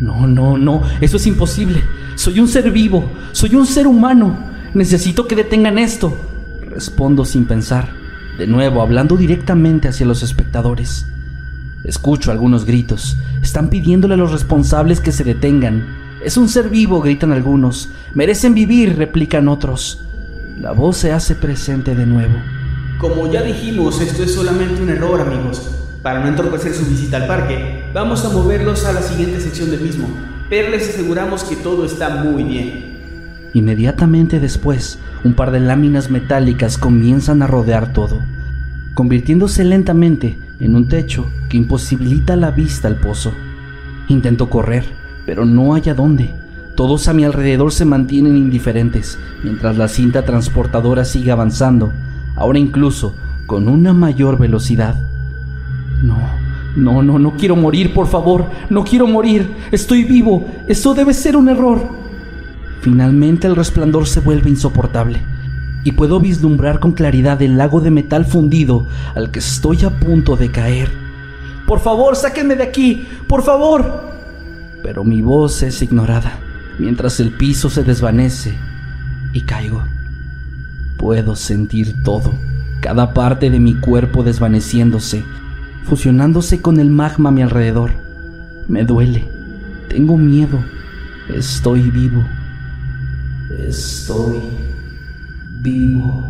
No, 0.00 0.26
no, 0.26 0.58
no, 0.58 0.82
eso 1.00 1.16
es 1.16 1.26
imposible. 1.26 1.82
Soy 2.16 2.40
un 2.40 2.48
ser 2.48 2.70
vivo, 2.70 3.10
soy 3.32 3.54
un 3.54 3.66
ser 3.66 3.86
humano. 3.86 4.36
Necesito 4.74 5.26
que 5.26 5.36
detengan 5.36 5.78
esto. 5.78 6.14
Respondo 6.76 7.24
sin 7.24 7.46
pensar, 7.46 7.88
de 8.36 8.46
nuevo 8.46 8.82
hablando 8.82 9.16
directamente 9.16 9.88
hacia 9.88 10.04
los 10.04 10.22
espectadores. 10.22 11.06
Escucho 11.84 12.30
algunos 12.30 12.66
gritos. 12.66 13.16
Están 13.42 13.70
pidiéndole 13.70 14.12
a 14.12 14.18
los 14.18 14.30
responsables 14.30 15.00
que 15.00 15.10
se 15.10 15.24
detengan. 15.24 15.86
Es 16.22 16.36
un 16.36 16.50
ser 16.50 16.68
vivo, 16.68 17.00
gritan 17.00 17.32
algunos. 17.32 17.88
Merecen 18.12 18.52
vivir, 18.52 18.98
replican 18.98 19.48
otros. 19.48 20.04
La 20.60 20.72
voz 20.72 20.98
se 20.98 21.12
hace 21.12 21.34
presente 21.34 21.94
de 21.94 22.04
nuevo. 22.04 22.34
Como 22.98 23.32
ya 23.32 23.40
dijimos, 23.40 24.02
esto 24.02 24.24
es 24.24 24.34
solamente 24.34 24.82
un 24.82 24.90
error, 24.90 25.22
amigos. 25.22 25.66
Para 26.02 26.20
no 26.20 26.28
entorpecer 26.28 26.74
su 26.74 26.84
visita 26.84 27.16
al 27.16 27.26
parque, 27.26 27.84
vamos 27.94 28.22
a 28.26 28.28
moverlos 28.28 28.84
a 28.84 28.92
la 28.92 29.00
siguiente 29.00 29.40
sección 29.40 29.70
del 29.70 29.80
mismo, 29.80 30.08
pero 30.50 30.68
les 30.72 30.90
aseguramos 30.90 31.42
que 31.42 31.56
todo 31.56 31.86
está 31.86 32.22
muy 32.22 32.44
bien. 32.44 32.96
Inmediatamente 33.54 34.40
después, 34.40 34.98
un 35.24 35.34
par 35.34 35.50
de 35.50 35.60
láminas 35.60 36.10
metálicas 36.10 36.78
comienzan 36.78 37.42
a 37.42 37.46
rodear 37.46 37.92
todo, 37.92 38.20
convirtiéndose 38.94 39.64
lentamente 39.64 40.38
en 40.60 40.74
un 40.74 40.88
techo 40.88 41.26
que 41.48 41.56
imposibilita 41.56 42.36
la 42.36 42.50
vista 42.50 42.88
al 42.88 42.96
pozo. 42.96 43.32
Intento 44.08 44.48
correr, 44.48 44.84
pero 45.24 45.44
no 45.44 45.74
hay 45.74 45.88
a 45.88 45.94
dónde. 45.94 46.34
Todos 46.76 47.08
a 47.08 47.12
mi 47.12 47.24
alrededor 47.24 47.72
se 47.72 47.84
mantienen 47.84 48.36
indiferentes, 48.36 49.18
mientras 49.42 49.76
la 49.76 49.88
cinta 49.88 50.24
transportadora 50.24 51.04
sigue 51.04 51.30
avanzando, 51.30 51.92
ahora 52.36 52.58
incluso 52.58 53.14
con 53.46 53.68
una 53.68 53.92
mayor 53.92 54.38
velocidad. 54.38 54.96
No, 56.02 56.18
no, 56.76 57.02
no, 57.02 57.18
no 57.18 57.36
quiero 57.36 57.56
morir, 57.56 57.94
por 57.94 58.06
favor, 58.06 58.46
no 58.68 58.84
quiero 58.84 59.06
morir, 59.06 59.50
estoy 59.72 60.04
vivo, 60.04 60.46
eso 60.68 60.94
debe 60.94 61.14
ser 61.14 61.36
un 61.36 61.48
error. 61.48 62.05
Finalmente 62.80 63.46
el 63.46 63.56
resplandor 63.56 64.06
se 64.06 64.20
vuelve 64.20 64.50
insoportable 64.50 65.20
y 65.84 65.92
puedo 65.92 66.20
vislumbrar 66.20 66.80
con 66.80 66.92
claridad 66.92 67.40
el 67.42 67.56
lago 67.56 67.80
de 67.80 67.90
metal 67.90 68.24
fundido 68.24 68.86
al 69.14 69.30
que 69.30 69.38
estoy 69.38 69.84
a 69.84 69.90
punto 69.90 70.36
de 70.36 70.50
caer. 70.50 70.90
Por 71.66 71.80
favor, 71.80 72.16
sáquenme 72.16 72.56
de 72.56 72.64
aquí, 72.64 73.06
por 73.28 73.42
favor. 73.42 74.04
Pero 74.82 75.04
mi 75.04 75.22
voz 75.22 75.62
es 75.62 75.82
ignorada 75.82 76.40
mientras 76.78 77.20
el 77.20 77.30
piso 77.32 77.70
se 77.70 77.84
desvanece 77.84 78.54
y 79.32 79.42
caigo. 79.42 79.84
Puedo 80.98 81.36
sentir 81.36 82.02
todo, 82.02 82.32
cada 82.80 83.12
parte 83.14 83.50
de 83.50 83.60
mi 83.60 83.74
cuerpo 83.74 84.22
desvaneciéndose, 84.22 85.24
fusionándose 85.84 86.60
con 86.60 86.80
el 86.80 86.90
magma 86.90 87.28
a 87.28 87.32
mi 87.32 87.42
alrededor. 87.42 87.92
Me 88.68 88.84
duele, 88.84 89.28
tengo 89.88 90.16
miedo, 90.16 90.58
estoy 91.28 91.82
vivo. 91.90 92.24
Estoy 93.48 94.40
vivo. 95.62 96.24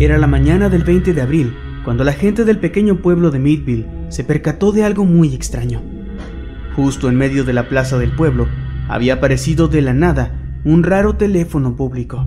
Era 0.00 0.16
la 0.16 0.26
mañana 0.26 0.70
del 0.70 0.84
20 0.84 1.12
de 1.12 1.20
abril, 1.20 1.54
cuando 1.84 2.02
la 2.02 2.14
gente 2.14 2.44
del 2.44 2.58
pequeño 2.58 3.02
pueblo 3.02 3.30
de 3.30 3.38
Midville 3.38 3.86
se 4.08 4.24
percató 4.24 4.72
de 4.72 4.84
algo 4.84 5.04
muy 5.04 5.34
extraño. 5.34 5.82
Justo 6.74 7.10
en 7.10 7.16
medio 7.16 7.44
de 7.44 7.52
la 7.52 7.68
plaza 7.68 7.98
del 7.98 8.12
pueblo 8.12 8.48
había 8.88 9.14
aparecido 9.14 9.68
de 9.68 9.82
la 9.82 9.92
nada 9.92 10.41
un 10.64 10.84
raro 10.84 11.16
teléfono 11.16 11.74
público. 11.74 12.24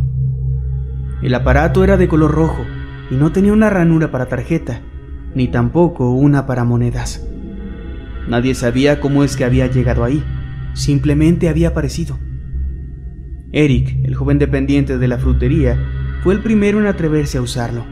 El 1.22 1.34
aparato 1.34 1.84
era 1.86 1.96
de 1.96 2.10
color 2.10 2.32
rojo 2.32 2.66
y 3.10 3.16
no 3.16 3.32
tenía 3.32 3.54
una 3.54 3.70
ranura 3.70 4.12
para 4.12 4.26
tarjeta, 4.26 4.82
ni 5.34 5.48
tampoco 5.48 6.12
una 6.12 6.46
para 6.46 6.66
monedas. 6.66 7.26
Nadie 8.28 8.54
sabía 8.54 9.00
cómo 9.00 9.24
es 9.24 9.38
que 9.38 9.46
había 9.46 9.68
llegado 9.68 10.04
ahí, 10.04 10.22
simplemente 10.74 11.48
había 11.48 11.70
aparecido. 11.70 12.20
Eric, 13.54 14.00
el 14.04 14.16
joven 14.16 14.38
dependiente 14.38 14.98
de 14.98 15.08
la 15.08 15.18
frutería, 15.18 15.80
fue 16.22 16.34
el 16.34 16.42
primero 16.42 16.80
en 16.80 16.88
atreverse 16.88 17.38
a 17.38 17.42
usarlo. 17.42 17.86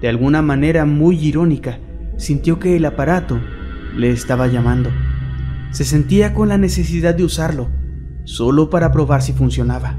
De 0.00 0.08
alguna 0.08 0.42
manera 0.42 0.84
muy 0.84 1.16
irónica, 1.16 1.78
sintió 2.16 2.58
que 2.58 2.76
el 2.76 2.84
aparato 2.84 3.38
le 3.96 4.10
estaba 4.10 4.48
llamando. 4.48 4.90
Se 5.70 5.84
sentía 5.84 6.34
con 6.34 6.48
la 6.48 6.58
necesidad 6.58 7.14
de 7.14 7.22
usarlo, 7.22 7.68
solo 8.30 8.70
para 8.70 8.92
probar 8.92 9.22
si 9.22 9.32
funcionaba. 9.32 9.96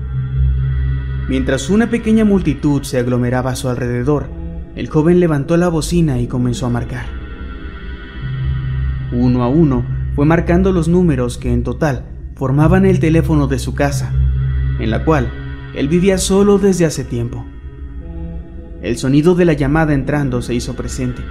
Mientras 1.27 1.69
una 1.69 1.89
pequeña 1.89 2.23
multitud 2.23 2.83
se 2.83 2.97
aglomeraba 2.97 3.51
a 3.51 3.55
su 3.55 3.67
alrededor, 3.67 4.29
el 4.75 4.87
joven 4.87 5.19
levantó 5.19 5.57
la 5.57 5.67
bocina 5.67 6.19
y 6.19 6.27
comenzó 6.27 6.65
a 6.65 6.69
marcar. 6.69 7.05
Uno 9.11 9.43
a 9.43 9.49
uno 9.49 9.85
fue 10.15 10.25
marcando 10.25 10.71
los 10.71 10.87
números 10.87 11.37
que 11.37 11.51
en 11.51 11.63
total 11.63 12.05
formaban 12.35 12.85
el 12.85 12.99
teléfono 12.99 13.47
de 13.47 13.59
su 13.59 13.75
casa, 13.75 14.13
en 14.79 14.89
la 14.89 15.03
cual 15.03 15.29
él 15.75 15.89
vivía 15.89 16.17
solo 16.17 16.57
desde 16.57 16.85
hace 16.85 17.03
tiempo. 17.03 17.45
El 18.81 18.97
sonido 18.97 19.35
de 19.35 19.43
la 19.43 19.53
llamada 19.53 19.93
entrando 19.93 20.41
se 20.41 20.55
hizo 20.55 20.73
presente. 20.73 21.21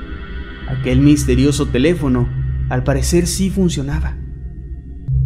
Aquel 0.69 1.01
misterioso 1.01 1.67
teléfono, 1.67 2.29
al 2.69 2.85
parecer, 2.85 3.27
sí 3.27 3.49
funcionaba. 3.49 4.20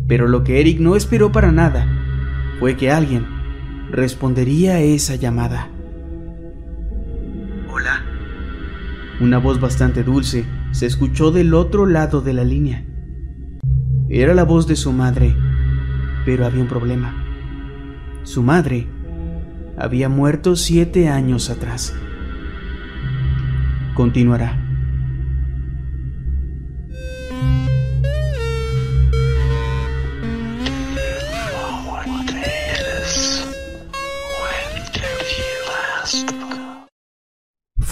Pero 0.06 0.28
lo 0.28 0.44
que 0.44 0.60
Eric 0.60 0.80
no 0.80 0.96
esperó 0.96 1.32
para 1.32 1.52
nada 1.52 1.86
fue 2.58 2.76
que 2.76 2.90
alguien 2.90 3.26
respondería 3.90 4.74
a 4.74 4.80
esa 4.80 5.16
llamada. 5.16 5.68
Hola. 7.72 8.02
Una 9.20 9.38
voz 9.38 9.60
bastante 9.60 10.02
dulce 10.02 10.44
se 10.72 10.86
escuchó 10.86 11.30
del 11.30 11.54
otro 11.54 11.86
lado 11.86 12.20
de 12.20 12.32
la 12.32 12.44
línea. 12.44 12.84
Era 14.08 14.34
la 14.34 14.44
voz 14.44 14.66
de 14.66 14.76
su 14.76 14.92
madre, 14.92 15.34
pero 16.24 16.44
había 16.44 16.62
un 16.62 16.68
problema. 16.68 17.24
Su 18.24 18.42
madre 18.42 18.86
había 19.76 20.08
muerto 20.08 20.56
siete 20.56 21.08
años 21.08 21.50
atrás. 21.50 21.94
Continuará. 23.94 24.63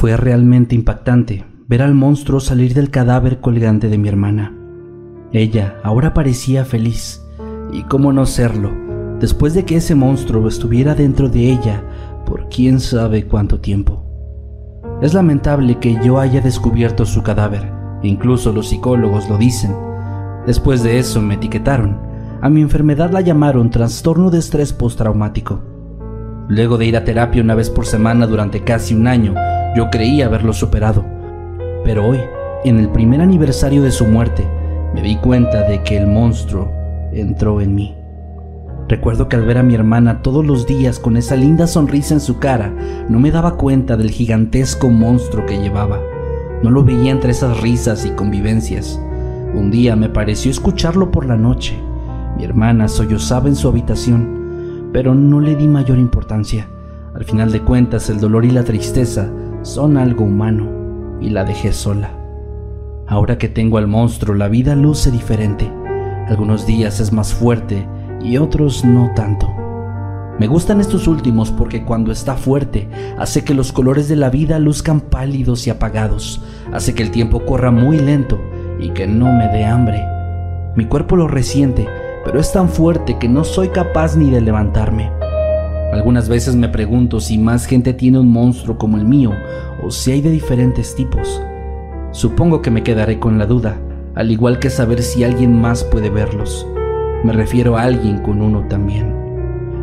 Fue 0.02 0.16
realmente 0.16 0.74
impactante 0.74 1.44
ver 1.68 1.80
al 1.80 1.94
monstruo 1.94 2.40
salir 2.40 2.74
del 2.74 2.90
cadáver 2.90 3.38
colgante 3.38 3.86
de 3.88 3.98
mi 3.98 4.08
hermana. 4.08 4.52
Ella 5.30 5.76
ahora 5.84 6.12
parecía 6.12 6.64
feliz, 6.64 7.24
y 7.72 7.84
cómo 7.84 8.12
no 8.12 8.26
serlo, 8.26 8.72
después 9.20 9.54
de 9.54 9.64
que 9.64 9.76
ese 9.76 9.94
monstruo 9.94 10.48
estuviera 10.48 10.96
dentro 10.96 11.28
de 11.28 11.52
ella 11.52 11.84
por 12.26 12.48
quién 12.48 12.80
sabe 12.80 13.28
cuánto 13.28 13.60
tiempo. 13.60 14.04
Es 15.00 15.14
lamentable 15.14 15.78
que 15.78 15.96
yo 16.04 16.18
haya 16.18 16.40
descubierto 16.40 17.06
su 17.06 17.22
cadáver, 17.22 17.70
incluso 18.02 18.52
los 18.52 18.70
psicólogos 18.70 19.30
lo 19.30 19.38
dicen. 19.38 19.72
Después 20.48 20.82
de 20.82 20.98
eso 20.98 21.22
me 21.22 21.34
etiquetaron. 21.34 21.96
A 22.40 22.48
mi 22.48 22.60
enfermedad 22.60 23.12
la 23.12 23.20
llamaron 23.20 23.70
trastorno 23.70 24.32
de 24.32 24.40
estrés 24.40 24.72
postraumático. 24.72 25.62
Luego 26.48 26.76
de 26.76 26.86
ir 26.86 26.96
a 26.96 27.04
terapia 27.04 27.40
una 27.40 27.54
vez 27.54 27.70
por 27.70 27.86
semana 27.86 28.26
durante 28.26 28.64
casi 28.64 28.96
un 28.96 29.06
año, 29.06 29.34
yo 29.74 29.90
creía 29.90 30.26
haberlo 30.26 30.52
superado. 30.52 31.04
Pero 31.84 32.06
hoy, 32.06 32.20
en 32.64 32.78
el 32.78 32.88
primer 32.90 33.20
aniversario 33.20 33.82
de 33.82 33.90
su 33.90 34.04
muerte, 34.04 34.46
me 34.94 35.02
di 35.02 35.16
cuenta 35.16 35.62
de 35.68 35.82
que 35.82 35.96
el 35.96 36.06
monstruo 36.06 36.70
entró 37.12 37.60
en 37.60 37.74
mí. 37.74 37.96
Recuerdo 38.88 39.28
que 39.28 39.36
al 39.36 39.46
ver 39.46 39.58
a 39.58 39.62
mi 39.62 39.74
hermana 39.74 40.20
todos 40.22 40.44
los 40.44 40.66
días 40.66 40.98
con 40.98 41.16
esa 41.16 41.36
linda 41.36 41.66
sonrisa 41.66 42.14
en 42.14 42.20
su 42.20 42.38
cara, 42.38 42.74
no 43.08 43.18
me 43.18 43.30
daba 43.30 43.56
cuenta 43.56 43.96
del 43.96 44.10
gigantesco 44.10 44.90
monstruo 44.90 45.46
que 45.46 45.58
llevaba. 45.58 46.00
No 46.62 46.70
lo 46.70 46.84
veía 46.84 47.10
entre 47.10 47.30
esas 47.30 47.60
risas 47.60 48.04
y 48.04 48.10
convivencias. 48.10 49.00
Un 49.54 49.70
día 49.70 49.96
me 49.96 50.08
pareció 50.08 50.50
escucharlo 50.50 51.10
por 51.10 51.26
la 51.26 51.36
noche. 51.36 51.78
Mi 52.36 52.44
hermana 52.44 52.88
sollozaba 52.88 53.48
en 53.48 53.56
su 53.56 53.68
habitación, 53.68 54.90
pero 54.92 55.14
no 55.14 55.40
le 55.40 55.56
di 55.56 55.68
mayor 55.68 55.98
importancia. 55.98 56.68
Al 57.14 57.24
final 57.24 57.50
de 57.50 57.60
cuentas, 57.60 58.10
el 58.10 58.20
dolor 58.20 58.44
y 58.44 58.50
la 58.50 58.64
tristeza 58.64 59.30
son 59.62 59.96
algo 59.96 60.24
humano, 60.24 60.68
y 61.20 61.30
la 61.30 61.44
dejé 61.44 61.72
sola. 61.72 62.10
Ahora 63.06 63.38
que 63.38 63.48
tengo 63.48 63.78
al 63.78 63.86
monstruo, 63.86 64.34
la 64.34 64.48
vida 64.48 64.74
luce 64.74 65.10
diferente. 65.10 65.70
Algunos 66.28 66.66
días 66.66 67.00
es 67.00 67.12
más 67.12 67.32
fuerte 67.32 67.86
y 68.22 68.36
otros 68.36 68.84
no 68.84 69.10
tanto. 69.14 69.52
Me 70.38 70.46
gustan 70.46 70.80
estos 70.80 71.06
últimos 71.06 71.50
porque 71.50 71.84
cuando 71.84 72.10
está 72.10 72.34
fuerte 72.36 72.88
hace 73.18 73.44
que 73.44 73.54
los 73.54 73.70
colores 73.70 74.08
de 74.08 74.16
la 74.16 74.30
vida 74.30 74.58
luzcan 74.58 75.00
pálidos 75.00 75.66
y 75.66 75.70
apagados, 75.70 76.42
hace 76.72 76.94
que 76.94 77.02
el 77.02 77.10
tiempo 77.10 77.44
corra 77.44 77.70
muy 77.70 77.98
lento 77.98 78.40
y 78.80 78.90
que 78.90 79.06
no 79.06 79.26
me 79.26 79.46
dé 79.48 79.64
hambre. 79.64 80.02
Mi 80.74 80.86
cuerpo 80.86 81.16
lo 81.16 81.28
resiente, 81.28 81.86
pero 82.24 82.40
es 82.40 82.50
tan 82.50 82.68
fuerte 82.68 83.18
que 83.18 83.28
no 83.28 83.44
soy 83.44 83.68
capaz 83.68 84.16
ni 84.16 84.30
de 84.30 84.40
levantarme. 84.40 85.21
Algunas 85.92 86.26
veces 86.26 86.56
me 86.56 86.70
pregunto 86.70 87.20
si 87.20 87.36
más 87.36 87.66
gente 87.66 87.92
tiene 87.92 88.18
un 88.18 88.32
monstruo 88.32 88.78
como 88.78 88.96
el 88.96 89.04
mío 89.04 89.32
o 89.84 89.90
si 89.90 90.12
hay 90.12 90.22
de 90.22 90.30
diferentes 90.30 90.94
tipos. 90.94 91.42
Supongo 92.12 92.62
que 92.62 92.70
me 92.70 92.82
quedaré 92.82 93.18
con 93.18 93.38
la 93.38 93.44
duda, 93.44 93.76
al 94.14 94.30
igual 94.30 94.58
que 94.58 94.70
saber 94.70 95.02
si 95.02 95.22
alguien 95.22 95.60
más 95.60 95.84
puede 95.84 96.08
verlos. 96.08 96.66
Me 97.24 97.34
refiero 97.34 97.76
a 97.76 97.82
alguien 97.82 98.22
con 98.22 98.40
uno 98.40 98.66
también. 98.68 99.14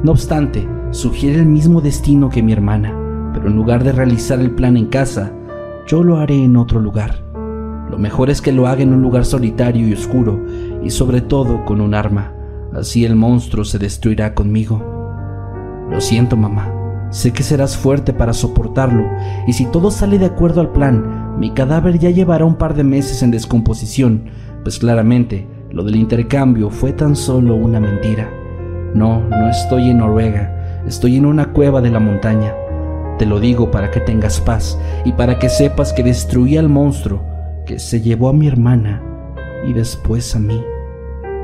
No 0.01 0.13
obstante, 0.13 0.67
sugiere 0.89 1.41
el 1.41 1.45
mismo 1.45 1.79
destino 1.79 2.29
que 2.29 2.41
mi 2.41 2.53
hermana, 2.53 2.91
pero 3.31 3.47
en 3.47 3.55
lugar 3.55 3.83
de 3.83 3.91
realizar 3.91 4.39
el 4.39 4.49
plan 4.49 4.77
en 4.77 4.87
casa, 4.87 5.31
yo 5.85 6.03
lo 6.03 6.17
haré 6.17 6.43
en 6.43 6.57
otro 6.57 6.79
lugar. 6.79 7.23
Lo 7.87 7.99
mejor 7.99 8.31
es 8.31 8.41
que 8.41 8.51
lo 8.51 8.65
haga 8.65 8.81
en 8.81 8.93
un 8.93 9.03
lugar 9.03 9.25
solitario 9.25 9.87
y 9.87 9.93
oscuro, 9.93 10.43
y 10.83 10.89
sobre 10.89 11.21
todo 11.21 11.65
con 11.65 11.81
un 11.81 11.93
arma. 11.93 12.33
Así 12.73 13.05
el 13.05 13.15
monstruo 13.15 13.63
se 13.63 13.77
destruirá 13.77 14.33
conmigo. 14.33 14.98
Lo 15.89 16.01
siento, 16.01 16.37
mamá. 16.37 16.73
Sé 17.11 17.33
que 17.33 17.41
serás 17.41 17.75
fuerte 17.75 18.13
para 18.13 18.33
soportarlo, 18.33 19.03
y 19.47 19.53
si 19.53 19.65
todo 19.65 19.89
sale 19.89 20.19
de 20.19 20.27
acuerdo 20.27 20.61
al 20.61 20.71
plan, 20.71 21.39
mi 21.39 21.51
cadáver 21.51 21.97
ya 21.97 22.11
llevará 22.11 22.45
un 22.45 22.55
par 22.55 22.75
de 22.75 22.83
meses 22.83 23.23
en 23.23 23.31
descomposición, 23.31 24.25
pues 24.63 24.77
claramente 24.77 25.47
lo 25.71 25.83
del 25.83 25.95
intercambio 25.95 26.69
fue 26.69 26.93
tan 26.93 27.15
solo 27.15 27.55
una 27.55 27.79
mentira. 27.79 28.29
No, 28.93 29.21
no 29.27 29.49
estoy 29.49 29.89
en 29.89 29.99
Noruega, 29.99 30.83
estoy 30.85 31.17
en 31.17 31.25
una 31.25 31.51
cueva 31.51 31.81
de 31.81 31.89
la 31.89 31.99
montaña. 31.99 32.53
Te 33.17 33.25
lo 33.25 33.39
digo 33.39 33.71
para 33.71 33.89
que 33.89 33.99
tengas 33.99 34.39
paz 34.39 34.79
y 35.05 35.13
para 35.13 35.39
que 35.39 35.49
sepas 35.49 35.93
que 35.93 36.03
destruí 36.03 36.57
al 36.57 36.69
monstruo 36.69 37.23
que 37.65 37.79
se 37.79 38.01
llevó 38.01 38.29
a 38.29 38.33
mi 38.33 38.47
hermana 38.47 39.01
y 39.67 39.73
después 39.73 40.35
a 40.35 40.39
mí. 40.39 40.63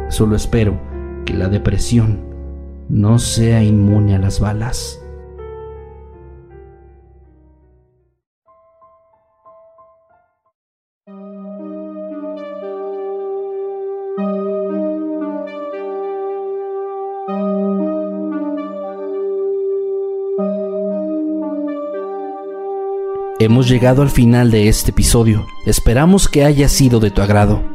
Solo 0.10 0.36
espero 0.36 0.80
que 1.26 1.34
la 1.34 1.50
depresión 1.50 2.35
no 2.90 3.20
sea 3.20 3.64
inmune 3.64 4.16
a 4.16 4.20
las 4.20 4.40
balas. 4.40 5.00
Hemos 23.38 23.68
llegado 23.68 24.02
al 24.02 24.10
final 24.10 24.50
de 24.50 24.70
este 24.70 24.92
episodio. 24.92 25.46
Esperamos 25.66 26.30
que 26.30 26.46
haya 26.46 26.68
sido 26.70 27.00
de 27.00 27.12
tu 27.12 27.22
agrado. 27.22 27.75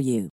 you. 0.01 0.29